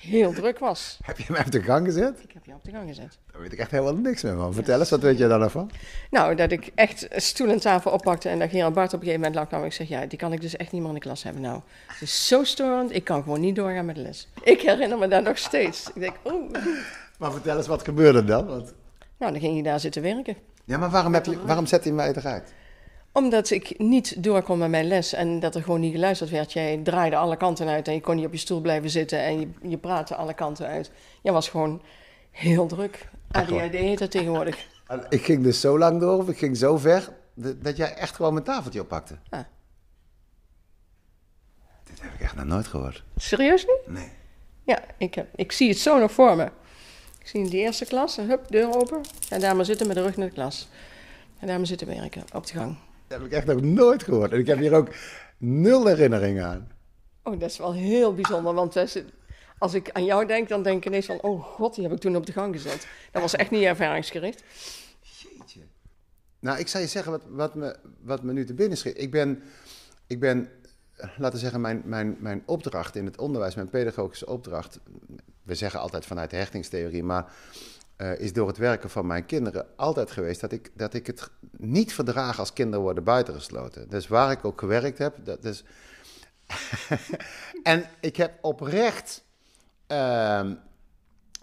heel 0.00 0.32
druk 0.32 0.58
was. 0.58 0.98
Heb 1.02 1.18
je 1.18 1.24
mij 1.28 1.40
op 1.40 1.50
de 1.50 1.62
gang 1.62 1.86
gezet? 1.86 2.22
Ik 2.22 2.32
heb 2.32 2.44
jou 2.44 2.58
op 2.58 2.64
de 2.64 2.70
gang 2.70 2.88
gezet. 2.88 3.18
Daar 3.32 3.40
weet 3.40 3.52
ik 3.52 3.58
echt 3.58 3.70
helemaal 3.70 3.94
niks 3.94 4.22
meer 4.22 4.36
van. 4.36 4.54
Vertel 4.54 4.78
eens, 4.78 4.90
wat 4.90 5.00
weet 5.00 5.18
je 5.18 5.28
daar 5.28 5.38
nog 5.38 5.50
van? 5.50 5.70
Nou, 6.10 6.34
dat 6.34 6.52
ik 6.52 6.70
echt 6.74 7.08
stoel 7.10 7.48
en 7.48 7.60
tafel 7.60 7.90
oppakte 7.90 8.28
en 8.28 8.38
dat 8.38 8.50
Gerard 8.50 8.74
Bart 8.74 8.92
op 8.92 9.00
een 9.00 9.06
gegeven 9.06 9.20
moment 9.20 9.34
lag 9.34 9.48
kwam. 9.48 9.64
Ik 9.64 9.72
zeg, 9.72 9.88
ja, 9.88 10.06
die 10.06 10.18
kan 10.18 10.32
ik 10.32 10.40
dus 10.40 10.56
echt 10.56 10.72
niet 10.72 10.80
meer 10.80 10.90
in 10.90 10.96
de 10.96 11.00
klas 11.00 11.22
hebben. 11.22 11.42
Nou, 11.42 11.60
het 11.86 12.00
is 12.00 12.26
zo 12.26 12.44
storend, 12.44 12.94
ik 12.94 13.04
kan 13.04 13.22
gewoon 13.22 13.40
niet 13.40 13.56
doorgaan 13.56 13.84
met 13.84 13.94
de 13.94 14.02
les. 14.02 14.28
Ik 14.42 14.60
herinner 14.60 14.98
me 14.98 15.08
dat 15.08 15.24
nog 15.24 15.38
steeds. 15.38 15.88
Ik 15.94 16.00
denk, 16.00 16.14
oh. 16.22 16.52
Maar 17.18 17.32
vertel 17.32 17.56
eens, 17.56 17.66
wat 17.66 17.84
gebeurde 17.84 18.24
dan? 18.24 18.46
Want... 18.46 18.72
Nou, 19.18 19.32
dan 19.32 19.40
ging 19.40 19.56
je 19.56 19.62
daar 19.62 19.80
zitten 19.80 20.02
werken. 20.02 20.36
Ja, 20.64 20.78
maar 20.78 20.90
waarom, 20.90 21.14
heb 21.14 21.26
je, 21.26 21.46
waarom 21.46 21.66
zet 21.66 21.84
hij 21.84 21.92
mij 21.92 22.12
eruit? 22.14 22.52
Omdat 23.12 23.50
ik 23.50 23.78
niet 23.78 24.22
door 24.22 24.42
kon 24.42 24.58
met 24.58 24.70
mijn 24.70 24.86
les 24.86 25.12
en 25.12 25.40
dat 25.40 25.54
er 25.54 25.62
gewoon 25.62 25.80
niet 25.80 25.92
geluisterd 25.92 26.30
werd. 26.30 26.52
Jij 26.52 26.80
draaide 26.82 27.16
alle 27.16 27.36
kanten 27.36 27.68
uit 27.68 27.88
en 27.88 27.94
je 27.94 28.00
kon 28.00 28.16
niet 28.16 28.26
op 28.26 28.32
je 28.32 28.38
stoel 28.38 28.60
blijven 28.60 28.90
zitten 28.90 29.18
en 29.18 29.40
je, 29.40 29.48
je 29.62 29.78
praatte 29.78 30.14
alle 30.14 30.34
kanten 30.34 30.66
uit. 30.66 30.90
Jij 31.22 31.32
was 31.32 31.48
gewoon 31.48 31.82
heel 32.30 32.66
druk. 32.66 33.08
ADHD 33.30 33.72
heet 33.72 33.98
dat 33.98 34.10
tegenwoordig. 34.10 34.58
En 34.86 35.06
Ik 35.08 35.24
ging 35.24 35.42
dus 35.42 35.60
zo 35.60 35.78
lang 35.78 36.00
door, 36.00 36.18
of 36.18 36.28
ik 36.28 36.38
ging 36.38 36.56
zo 36.56 36.76
ver, 36.76 37.12
dat 37.34 37.76
jij 37.76 37.94
echt 37.94 38.16
gewoon 38.16 38.32
mijn 38.32 38.44
tafeltje 38.44 38.80
oppakte. 38.80 39.18
Ah. 39.28 39.40
Dit 41.84 42.02
heb 42.02 42.14
ik 42.14 42.20
echt 42.20 42.34
nog 42.34 42.44
nooit 42.44 42.66
gehoord. 42.66 43.04
Serieus 43.16 43.66
niet? 43.66 43.80
Nee. 43.86 44.08
Ja, 44.64 44.78
ik, 44.98 45.14
heb, 45.14 45.28
ik 45.34 45.52
zie 45.52 45.68
het 45.68 45.78
zo 45.78 45.98
nog 45.98 46.12
voor 46.12 46.36
me. 46.36 46.44
Ik 47.20 47.26
zie 47.26 47.40
in 47.40 47.46
die 47.46 47.60
eerste 47.60 47.84
klas, 47.84 48.16
hup, 48.16 48.46
deur 48.48 48.74
open. 48.74 49.00
En 49.28 49.40
daar 49.40 49.56
maar 49.56 49.64
zitten 49.64 49.86
met 49.86 49.96
de 49.96 50.02
rug 50.02 50.16
naar 50.16 50.28
de 50.28 50.34
klas. 50.34 50.68
En 51.38 51.46
daar 51.46 51.56
maar 51.56 51.66
zitten 51.66 51.86
werken, 51.86 52.24
op 52.32 52.46
de 52.46 52.52
gang. 52.52 52.76
Dat 53.10 53.18
heb 53.18 53.28
ik 53.28 53.34
echt 53.36 53.46
nog 53.46 53.60
nooit 53.60 54.02
gehoord. 54.02 54.32
En 54.32 54.38
ik 54.38 54.46
heb 54.46 54.58
hier 54.58 54.74
ook 54.74 54.88
Nul 55.38 55.86
herinnering 55.86 56.40
aan. 56.42 56.68
Oh, 57.22 57.40
dat 57.40 57.50
is 57.50 57.58
wel 57.58 57.74
heel 57.74 58.14
bijzonder. 58.14 58.54
Want 58.54 58.76
als- 59.58 59.74
ik 59.74 59.90
aan 59.90 60.04
jou 60.04 60.26
denk, 60.26 60.48
dan 60.48 60.62
denk 60.62 60.76
ik 60.76 60.86
ineens 60.86 61.06
van... 61.06 61.20
Oh 61.20 61.44
god, 61.44 61.74
die 61.74 61.84
heb 61.84 61.92
ik 61.92 61.98
toen 61.98 62.16
op 62.16 62.26
de 62.26 62.32
gang 62.32 62.54
gezet. 62.54 62.86
Dat 63.12 63.22
was 63.22 63.36
echt 63.36 63.50
niet 63.50 63.62
ervaringsgericht. 63.62 64.42
Nou, 66.40 66.58
ik 66.58 66.68
zou 66.68 66.82
je 66.82 66.88
zeggen 66.88 67.12
wat, 67.12 67.22
wat, 67.28 67.54
me, 67.54 67.76
wat 68.00 68.22
me 68.22 68.32
nu 68.32 68.44
te 68.44 68.54
binnen 68.54 68.78
schiet. 68.78 69.00
Ik 69.00 69.10
ben, 69.10 69.42
ik 70.06 70.20
ben 70.20 70.48
laten 70.96 71.32
we 71.32 71.38
zeggen, 71.38 71.60
mijn, 71.60 71.82
mijn, 71.84 72.16
mijn 72.18 72.42
opdracht 72.46 72.96
in 72.96 73.04
het 73.04 73.18
onderwijs, 73.18 73.54
mijn 73.54 73.70
pedagogische 73.70 74.26
opdracht... 74.26 74.80
We 75.42 75.54
zeggen 75.54 75.80
altijd 75.80 76.06
vanuit 76.06 76.30
de 76.30 76.36
hechtingstheorie, 76.36 77.02
maar 77.02 77.32
eh, 78.00 78.18
is 78.18 78.32
door 78.32 78.46
het 78.46 78.56
werken 78.56 78.90
van 78.90 79.06
mijn 79.06 79.26
kinderen 79.26 79.66
altijd 79.76 80.10
geweest... 80.10 80.40
Dat 80.40 80.52
ik, 80.52 80.70
dat 80.74 80.94
ik 80.94 81.06
het 81.06 81.30
niet 81.56 81.92
verdraag 81.94 82.38
als 82.38 82.52
kinderen 82.52 82.80
worden 82.80 83.04
buitengesloten. 83.04 83.88
Dus 83.88 84.08
waar 84.08 84.30
ik 84.30 84.44
ook 84.44 84.60
gewerkt 84.60 84.98
heb, 84.98 85.14
dat 85.24 85.44
is... 85.44 85.64
en 87.62 87.84
ik 88.00 88.16
heb 88.16 88.32
oprecht 88.40 89.24
ehm, 89.86 90.54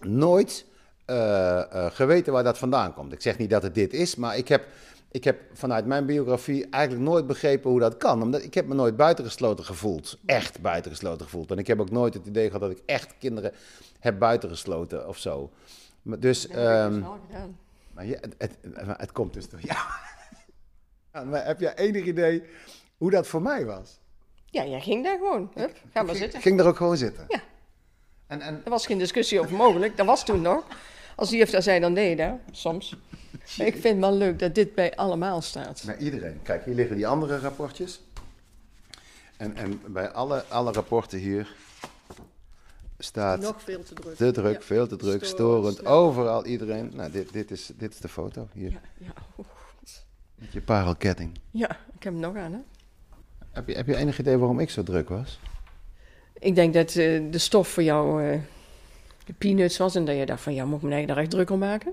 nooit 0.00 0.64
eh, 1.04 1.58
eh, 1.72 1.92
geweten 1.92 2.32
waar 2.32 2.44
dat 2.44 2.58
vandaan 2.58 2.94
komt. 2.94 3.12
Ik 3.12 3.22
zeg 3.22 3.38
niet 3.38 3.50
dat 3.50 3.62
het 3.62 3.74
dit 3.74 3.92
is, 3.92 4.16
maar 4.16 4.36
ik 4.36 4.48
heb, 4.48 4.66
ik 5.10 5.24
heb 5.24 5.40
vanuit 5.52 5.86
mijn 5.86 6.06
biografie 6.06 6.66
eigenlijk 6.70 7.04
nooit 7.04 7.26
begrepen 7.26 7.70
hoe 7.70 7.80
dat 7.80 7.96
kan. 7.96 8.22
Omdat 8.22 8.42
ik 8.42 8.54
heb 8.54 8.66
me 8.66 8.74
nooit 8.74 8.96
buitengesloten 8.96 9.64
gevoeld. 9.64 10.18
Echt 10.26 10.60
buitengesloten 10.60 11.24
gevoeld. 11.24 11.50
En 11.50 11.58
ik 11.58 11.66
heb 11.66 11.80
ook 11.80 11.90
nooit 11.90 12.14
het 12.14 12.26
idee 12.26 12.46
gehad 12.46 12.60
dat 12.60 12.70
ik 12.70 12.82
echt 12.86 13.14
kinderen 13.18 13.52
heb 13.98 14.18
buitengesloten 14.18 15.08
of 15.08 15.18
zo. 15.18 15.50
Maar 16.02 16.20
dus, 16.20 16.42
Dat 16.42 16.50
heb 16.50 16.92
ik 16.92 16.94
dus 16.94 17.02
ehm, 17.32 17.46
maar 17.94 18.06
ja, 18.06 18.18
het, 18.20 18.34
het, 18.38 18.56
het 18.98 19.12
komt 19.12 19.32
dus 19.32 19.48
door 19.48 19.60
jou. 19.60 19.78
Ja, 21.12 21.24
maar 21.24 21.46
heb 21.46 21.60
jij 21.60 21.74
enig 21.74 22.04
idee 22.04 22.42
hoe 22.96 23.10
dat 23.10 23.26
voor 23.26 23.42
mij 23.42 23.64
was? 23.64 23.98
Ja, 24.46 24.64
jij 24.64 24.80
ging 24.80 25.04
daar 25.04 25.18
gewoon. 25.18 25.50
Hup, 25.54 25.76
ga 25.92 26.02
maar 26.02 26.14
zitten. 26.14 26.38
Ik 26.38 26.44
ging 26.44 26.60
er 26.60 26.66
ook 26.66 26.76
gewoon 26.76 26.96
zitten. 26.96 27.24
Ja. 27.28 27.40
En, 28.26 28.40
en... 28.40 28.60
Er 28.64 28.70
was 28.70 28.86
geen 28.86 28.98
discussie 28.98 29.40
over 29.40 29.56
mogelijk. 29.56 29.96
Dat 29.96 30.06
was 30.06 30.24
toen 30.24 30.40
nog. 30.40 30.64
Als 31.16 31.28
die 31.28 31.38
heeft 31.38 31.52
dat 31.52 31.62
zei, 31.62 31.80
dan 31.80 31.94
deed 31.94 32.08
je 32.08 32.16
dat. 32.16 32.38
Soms. 32.50 32.96
Maar 33.58 33.66
ik 33.66 33.72
vind 33.72 33.84
het 33.84 33.98
wel 33.98 34.12
leuk 34.12 34.38
dat 34.38 34.54
dit 34.54 34.74
bij 34.74 34.96
allemaal 34.96 35.40
staat. 35.40 35.82
Bij 35.86 35.96
iedereen. 35.96 36.40
Kijk, 36.42 36.64
hier 36.64 36.74
liggen 36.74 36.96
die 36.96 37.06
andere 37.06 37.38
rapportjes. 37.38 38.00
En, 39.36 39.56
en 39.56 39.80
bij 39.86 40.10
alle, 40.10 40.44
alle 40.48 40.72
rapporten 40.72 41.18
hier 41.18 41.54
staat... 42.98 43.40
Nog 43.40 43.62
veel 43.62 43.82
te 43.82 43.94
druk. 43.94 44.16
Te 44.16 44.30
druk, 44.30 44.54
Ja. 44.54 44.60
veel 44.60 44.86
te 44.86 44.96
druk, 44.96 45.24
Storend. 45.24 45.86
Overal, 45.86 46.44
iedereen. 46.44 46.90
Nou, 46.94 47.10
dit, 47.10 47.32
dit, 47.32 47.50
is, 47.50 47.70
dit 47.76 47.92
is 47.92 47.98
de 48.00 48.08
foto 48.08 48.48
hier. 48.52 48.70
Ja, 48.70 48.80
ja. 48.98 49.12
oh. 49.36 49.46
Met 50.34 50.52
je 50.52 50.60
parelketting. 50.60 51.38
ja, 51.50 51.70
ik 51.70 52.02
heb 52.02 52.12
hem 52.12 52.22
nog 52.22 52.36
aan, 52.36 52.52
hè. 52.52 52.58
Heb 53.50 53.68
je, 53.68 53.74
heb 53.74 53.86
je 53.86 53.96
enig 53.96 54.18
idee 54.18 54.36
waarom 54.36 54.60
ik 54.60 54.70
zo 54.70 54.82
druk 54.82 55.08
was? 55.08 55.40
Ik 56.38 56.54
denk 56.54 56.74
dat 56.74 56.88
eh, 56.88 57.22
de 57.30 57.38
stof 57.38 57.68
voor 57.68 57.82
jou 57.82 58.24
eh, 58.24 58.40
de 59.24 59.32
peanuts 59.32 59.76
was 59.76 59.94
en 59.94 60.04
dat 60.04 60.16
je 60.16 60.26
dacht 60.26 60.42
van, 60.42 60.54
ja, 60.54 60.64
moet 60.64 60.76
ik 60.76 60.82
me 60.82 60.92
eigenlijk 60.92 61.14
daar 61.14 61.24
echt 61.24 61.30
druk 61.30 61.50
om 61.50 61.58
maken? 61.58 61.92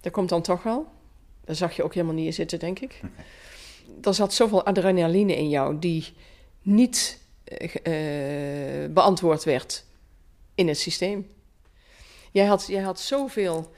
Dat 0.00 0.12
komt 0.12 0.28
dan 0.28 0.42
toch 0.42 0.62
wel. 0.62 0.86
Daar 1.44 1.56
zag 1.56 1.76
je 1.76 1.82
ook 1.82 1.94
helemaal 1.94 2.14
niet 2.14 2.26
in 2.26 2.32
zitten, 2.32 2.58
denk 2.58 2.78
ik. 2.78 3.00
er 4.02 4.14
zat 4.14 4.34
zoveel 4.34 4.64
adrenaline 4.64 5.36
in 5.36 5.48
jou 5.48 5.78
die 5.78 6.14
niet 6.62 7.20
eh, 7.44 8.90
beantwoord 8.90 9.44
werd 9.44 9.84
in 10.54 10.68
het 10.68 10.78
systeem. 10.78 11.30
Jij 12.30 12.46
had, 12.46 12.66
jij 12.66 12.82
had 12.82 13.00
zoveel, 13.00 13.72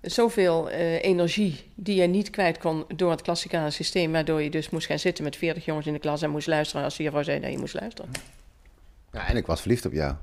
zoveel 0.00 0.70
eh, 0.70 1.02
energie 1.02 1.70
die 1.74 2.00
je 2.00 2.06
niet 2.06 2.30
kwijt 2.30 2.58
kon 2.58 2.84
door 2.96 3.10
het 3.10 3.22
klassikale 3.22 3.70
systeem, 3.70 4.12
waardoor 4.12 4.42
je 4.42 4.50
dus 4.50 4.70
moest 4.70 4.86
gaan 4.86 4.98
zitten 4.98 5.24
met 5.24 5.36
40 5.36 5.64
jongens 5.64 5.86
in 5.86 5.92
de 5.92 5.98
klas 5.98 6.22
en 6.22 6.30
moest 6.30 6.46
luisteren 6.46 6.84
als 6.84 6.96
de 6.96 7.02
juffrouw 7.02 7.22
zei 7.22 7.40
dat 7.40 7.50
je 7.50 7.58
moest 7.58 7.74
luisteren. 7.74 8.10
Ja, 9.12 9.26
en 9.26 9.36
ik 9.36 9.46
was 9.46 9.60
verliefd 9.60 9.86
op 9.86 9.92
jou. 9.92 10.14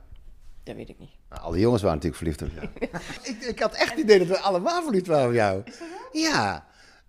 Dat 0.64 0.76
weet 0.76 0.90
ik 0.90 1.00
niet. 1.00 1.12
Nou, 1.30 1.42
alle 1.42 1.60
jongens 1.60 1.82
waren 1.82 1.98
natuurlijk 1.98 2.24
verliefd 2.24 2.42
op 2.42 2.80
jou. 2.80 2.92
ik, 3.36 3.42
ik 3.42 3.60
had 3.60 3.74
echt 3.74 3.90
het 3.90 4.00
idee 4.00 4.20
dat 4.20 4.28
we 4.28 4.40
allemaal 4.40 4.84
verliefd 4.84 5.08
waren 5.08 5.28
op 5.28 5.34
jou. 5.34 5.64
Ja. 6.12 6.68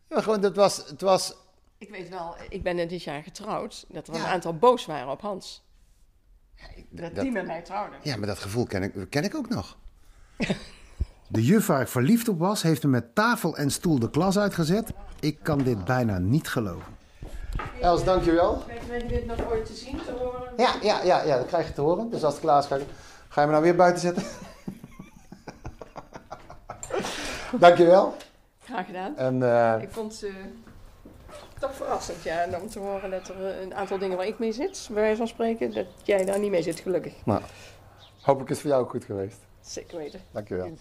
Maar 0.08 0.22
gewoon, 0.22 0.40
dat 0.40 0.56
was, 0.56 0.76
het 0.76 1.00
was... 1.00 1.34
Ik 1.78 1.90
weet 1.90 2.08
wel, 2.08 2.36
ik 2.48 2.62
ben 2.62 2.88
dit 2.88 3.02
jaar 3.02 3.22
getrouwd, 3.22 3.84
dat 3.88 4.08
er 4.08 4.14
een 4.14 4.20
aantal 4.20 4.54
boos 4.56 4.86
waren 4.86 5.10
op 5.10 5.20
Hans. 5.20 5.62
Dat, 6.90 7.14
dat- 7.14 7.24
die 7.24 7.32
met 7.32 7.46
mij 7.46 7.62
trouwde. 7.62 7.96
Ja, 8.02 8.16
maar 8.16 8.26
dat 8.26 8.38
gevoel 8.38 8.66
ken 8.66 8.82
ik, 8.82 8.92
ken 9.10 9.24
ik 9.24 9.34
ook 9.34 9.48
nog. 9.48 9.76
De 11.28 11.44
juf 11.44 11.66
waar 11.66 11.80
ik 11.80 11.88
verliefd 11.88 12.28
op 12.28 12.38
was, 12.38 12.62
heeft 12.62 12.82
me 12.82 12.88
met 12.88 13.14
tafel 13.14 13.56
en 13.56 13.70
stoel 13.70 13.98
de 13.98 14.10
klas 14.10 14.38
uitgezet. 14.38 14.92
Ik 15.20 15.38
kan 15.42 15.58
dit 15.58 15.84
bijna 15.84 16.18
niet 16.18 16.48
geloven. 16.48 16.92
Els, 17.80 18.04
dankjewel. 18.04 18.62
Krijg 18.86 19.02
je 19.02 19.08
dit 19.08 19.26
nog 19.26 19.50
ooit 19.50 19.66
te 19.66 19.74
zien, 19.74 19.96
te 20.04 20.12
horen? 20.18 20.42
Ja, 20.56 20.74
ja, 20.82 21.02
ja, 21.02 21.22
ja, 21.22 21.36
dat 21.36 21.46
krijg 21.46 21.66
je 21.66 21.72
te 21.72 21.80
horen. 21.80 22.10
Dus 22.10 22.24
als 22.24 22.32
het 22.34 22.42
klaar 22.42 22.58
is, 22.58 22.66
ga, 22.66 22.76
ik- 22.76 22.86
ga 23.28 23.40
je 23.40 23.46
me 23.46 23.52
nou 23.52 23.64
weer 23.64 23.76
buiten 23.76 24.00
zetten? 24.00 24.22
dankjewel. 27.58 28.16
Graag 28.64 28.86
gedaan. 28.86 29.16
En, 29.16 29.42
eh, 29.42 29.82
Ik 29.82 29.90
vond 29.90 30.22
eh, 30.24 30.30
toch 31.62 31.74
verrassend, 31.74 32.22
ja, 32.22 32.40
en 32.40 32.60
om 32.60 32.68
te 32.68 32.78
horen 32.78 33.10
dat 33.10 33.28
er 33.28 33.46
eh, 33.46 33.60
een 33.60 33.74
aantal 33.74 33.98
dingen 33.98 34.16
waar 34.16 34.26
ik 34.26 34.38
mee 34.38 34.52
zit, 34.52 34.88
bij 34.92 35.02
wijze 35.02 35.16
van 35.16 35.28
spreken, 35.28 35.74
dat 35.74 35.86
jij 36.02 36.24
daar 36.24 36.38
niet 36.38 36.50
mee 36.50 36.62
zit, 36.62 36.80
gelukkig. 36.80 37.12
Nou, 37.24 37.42
hopelijk 38.20 38.50
is 38.50 38.56
het 38.56 38.60
voor 38.60 38.70
jou 38.70 38.82
ook 38.82 38.90
goed 38.90 39.04
geweest. 39.04 39.38
Zeker 39.60 39.98
weten. 39.98 40.20
Dankjewel. 40.30 40.76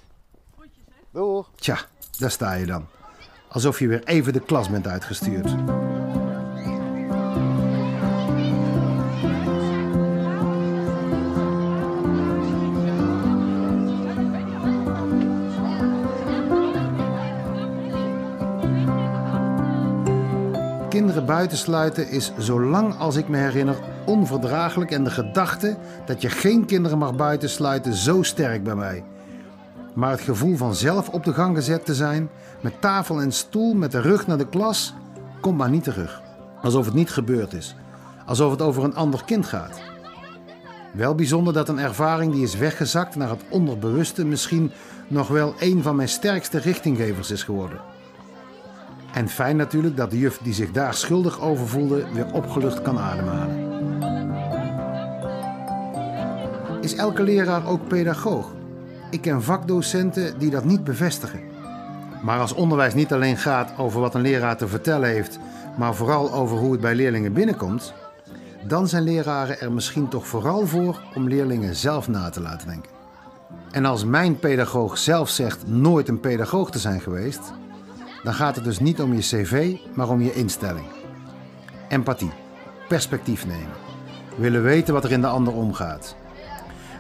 Doeg. 1.11 1.49
Tja, 1.55 1.77
daar 2.19 2.31
sta 2.31 2.53
je 2.53 2.65
dan. 2.65 2.87
Alsof 3.49 3.79
je 3.79 3.87
weer 3.87 4.03
even 4.03 4.33
de 4.33 4.39
klas 4.39 4.69
bent 4.69 4.87
uitgestuurd. 4.87 5.55
Kinderen 21.11 21.37
buitensluiten 21.37 22.09
is, 22.09 22.31
zolang 22.37 22.97
als 22.97 23.15
ik 23.15 23.27
me 23.27 23.37
herinner, 23.37 23.75
onverdraaglijk. 24.05 24.91
En 24.91 25.03
de 25.03 25.09
gedachte 25.09 25.77
dat 26.05 26.21
je 26.21 26.29
geen 26.29 26.65
kinderen 26.65 26.97
mag 26.97 27.15
buitensluiten 27.15 27.93
zo 27.93 28.23
sterk 28.23 28.63
bij 28.63 28.75
mij. 28.75 29.03
Maar 29.93 30.11
het 30.11 30.21
gevoel 30.21 30.55
van 30.55 30.75
zelf 30.75 31.09
op 31.09 31.23
de 31.23 31.33
gang 31.33 31.55
gezet 31.55 31.85
te 31.85 31.95
zijn, 31.95 32.29
met 32.61 32.81
tafel 32.81 33.21
en 33.21 33.31
stoel, 33.31 33.73
met 33.73 33.91
de 33.91 34.01
rug 34.01 34.27
naar 34.27 34.37
de 34.37 34.47
klas, 34.47 34.93
komt 35.41 35.57
maar 35.57 35.69
niet 35.69 35.83
terug. 35.83 36.21
Alsof 36.61 36.85
het 36.85 36.93
niet 36.93 37.11
gebeurd 37.11 37.53
is. 37.53 37.75
Alsof 38.25 38.51
het 38.51 38.61
over 38.61 38.83
een 38.83 38.95
ander 38.95 39.23
kind 39.25 39.45
gaat. 39.45 39.81
Wel 40.93 41.15
bijzonder 41.15 41.53
dat 41.53 41.69
een 41.69 41.79
ervaring 41.79 42.33
die 42.33 42.43
is 42.43 42.55
weggezakt 42.55 43.15
naar 43.15 43.29
het 43.29 43.43
onderbewuste 43.49 44.25
misschien 44.25 44.71
nog 45.07 45.27
wel 45.27 45.53
een 45.59 45.83
van 45.83 45.95
mijn 45.95 46.09
sterkste 46.09 46.57
richtinggevers 46.57 47.31
is 47.31 47.43
geworden. 47.43 47.90
En 49.13 49.29
fijn 49.29 49.55
natuurlijk 49.55 49.97
dat 49.97 50.11
de 50.11 50.17
juf 50.17 50.37
die 50.37 50.53
zich 50.53 50.71
daar 50.71 50.93
schuldig 50.93 51.41
over 51.41 51.67
voelde 51.67 52.05
weer 52.13 52.33
opgelucht 52.33 52.81
kan 52.81 52.99
ademhalen. 52.99 53.69
Is 56.81 56.95
elke 56.95 57.23
leraar 57.23 57.67
ook 57.67 57.87
pedagoog? 57.87 58.51
Ik 59.09 59.21
ken 59.21 59.43
vakdocenten 59.43 60.39
die 60.39 60.49
dat 60.49 60.63
niet 60.63 60.83
bevestigen. 60.83 61.39
Maar 62.23 62.39
als 62.39 62.53
onderwijs 62.53 62.93
niet 62.93 63.13
alleen 63.13 63.37
gaat 63.37 63.73
over 63.77 63.99
wat 63.99 64.15
een 64.15 64.21
leraar 64.21 64.57
te 64.57 64.67
vertellen 64.67 65.09
heeft, 65.09 65.39
maar 65.77 65.95
vooral 65.95 66.33
over 66.33 66.57
hoe 66.57 66.71
het 66.71 66.81
bij 66.81 66.95
leerlingen 66.95 67.33
binnenkomt, 67.33 67.93
dan 68.67 68.87
zijn 68.87 69.03
leraren 69.03 69.61
er 69.61 69.71
misschien 69.71 70.07
toch 70.07 70.27
vooral 70.27 70.67
voor 70.67 71.01
om 71.15 71.27
leerlingen 71.27 71.75
zelf 71.75 72.07
na 72.07 72.29
te 72.29 72.41
laten 72.41 72.67
denken. 72.67 72.91
En 73.71 73.85
als 73.85 74.05
mijn 74.05 74.39
pedagoog 74.39 74.97
zelf 74.97 75.29
zegt 75.29 75.67
nooit 75.67 76.07
een 76.07 76.19
pedagoog 76.19 76.71
te 76.71 76.79
zijn 76.79 77.01
geweest, 77.01 77.53
dan 78.23 78.33
gaat 78.33 78.55
het 78.55 78.63
dus 78.63 78.79
niet 78.79 79.01
om 79.01 79.13
je 79.13 79.19
cv, 79.19 79.75
maar 79.93 80.09
om 80.09 80.21
je 80.21 80.33
instelling. 80.33 80.85
Empathie, 81.89 82.31
perspectief 82.87 83.45
nemen, 83.45 83.75
willen 84.37 84.63
weten 84.63 84.93
wat 84.93 85.03
er 85.03 85.11
in 85.11 85.21
de 85.21 85.27
ander 85.27 85.53
omgaat. 85.53 86.15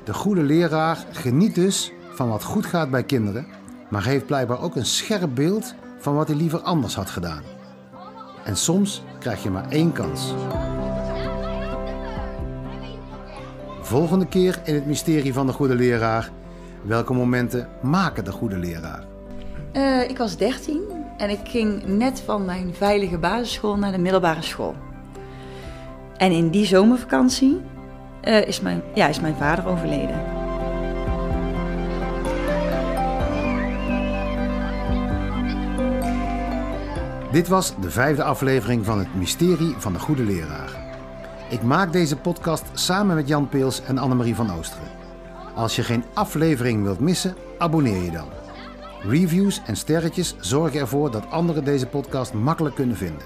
De 0.03 0.13
goede 0.13 0.43
leraar 0.43 0.97
geniet 1.11 1.55
dus 1.55 1.91
van 2.13 2.29
wat 2.29 2.43
goed 2.43 2.65
gaat 2.65 2.89
bij 2.89 3.03
kinderen, 3.03 3.47
maar 3.89 4.03
heeft 4.03 4.25
blijkbaar 4.25 4.61
ook 4.61 4.75
een 4.75 4.85
scherp 4.85 5.35
beeld 5.35 5.73
van 5.99 6.15
wat 6.15 6.27
hij 6.27 6.37
liever 6.37 6.59
anders 6.59 6.95
had 6.95 7.09
gedaan. 7.09 7.43
En 8.43 8.57
soms 8.57 9.03
krijg 9.19 9.43
je 9.43 9.49
maar 9.49 9.69
één 9.69 9.91
kans. 9.91 10.33
Volgende 13.81 14.27
keer 14.27 14.61
in 14.63 14.75
het 14.75 14.85
mysterie 14.85 15.33
van 15.33 15.45
de 15.45 15.53
goede 15.53 15.75
leraar. 15.75 16.31
Welke 16.81 17.13
momenten 17.13 17.67
maken 17.81 18.23
de 18.23 18.31
goede 18.31 18.57
leraar? 18.57 19.03
Eh, 19.71 20.09
ik 20.09 20.17
was 20.17 20.37
13 20.37 21.00
en 21.21 21.29
ik 21.29 21.39
ging 21.43 21.83
net 21.85 22.21
van 22.25 22.45
mijn 22.45 22.73
veilige 22.73 23.17
basisschool 23.17 23.77
naar 23.77 23.91
de 23.91 23.97
middelbare 23.97 24.41
school. 24.41 24.75
En 26.17 26.31
in 26.31 26.49
die 26.49 26.65
zomervakantie 26.65 27.61
eh, 28.21 28.47
is, 28.47 28.61
mijn, 28.61 28.81
ja, 28.93 29.07
is 29.07 29.19
mijn 29.19 29.35
vader 29.35 29.67
overleden. 29.67 30.23
Dit 37.31 37.47
was 37.47 37.73
de 37.81 37.91
vijfde 37.91 38.23
aflevering 38.23 38.85
van 38.85 38.99
het 38.99 39.15
mysterie 39.15 39.75
van 39.77 39.93
de 39.93 39.99
goede 39.99 40.23
leraar. 40.23 40.71
Ik 41.49 41.61
maak 41.61 41.91
deze 41.91 42.17
podcast 42.17 42.65
samen 42.73 43.15
met 43.15 43.27
Jan 43.27 43.49
Peels 43.49 43.83
en 43.83 43.97
Annemarie 43.97 44.35
van 44.35 44.51
Oosteren. 44.51 44.91
Als 45.55 45.75
je 45.75 45.83
geen 45.83 46.03
aflevering 46.13 46.83
wilt 46.83 46.99
missen, 46.99 47.35
abonneer 47.57 48.03
je 48.03 48.11
dan. 48.11 48.40
Reviews 49.03 49.61
en 49.65 49.75
sterretjes 49.75 50.35
zorgen 50.39 50.79
ervoor 50.79 51.11
dat 51.11 51.29
anderen 51.29 51.63
deze 51.63 51.87
podcast 51.87 52.33
makkelijk 52.33 52.75
kunnen 52.75 52.97
vinden. 52.97 53.25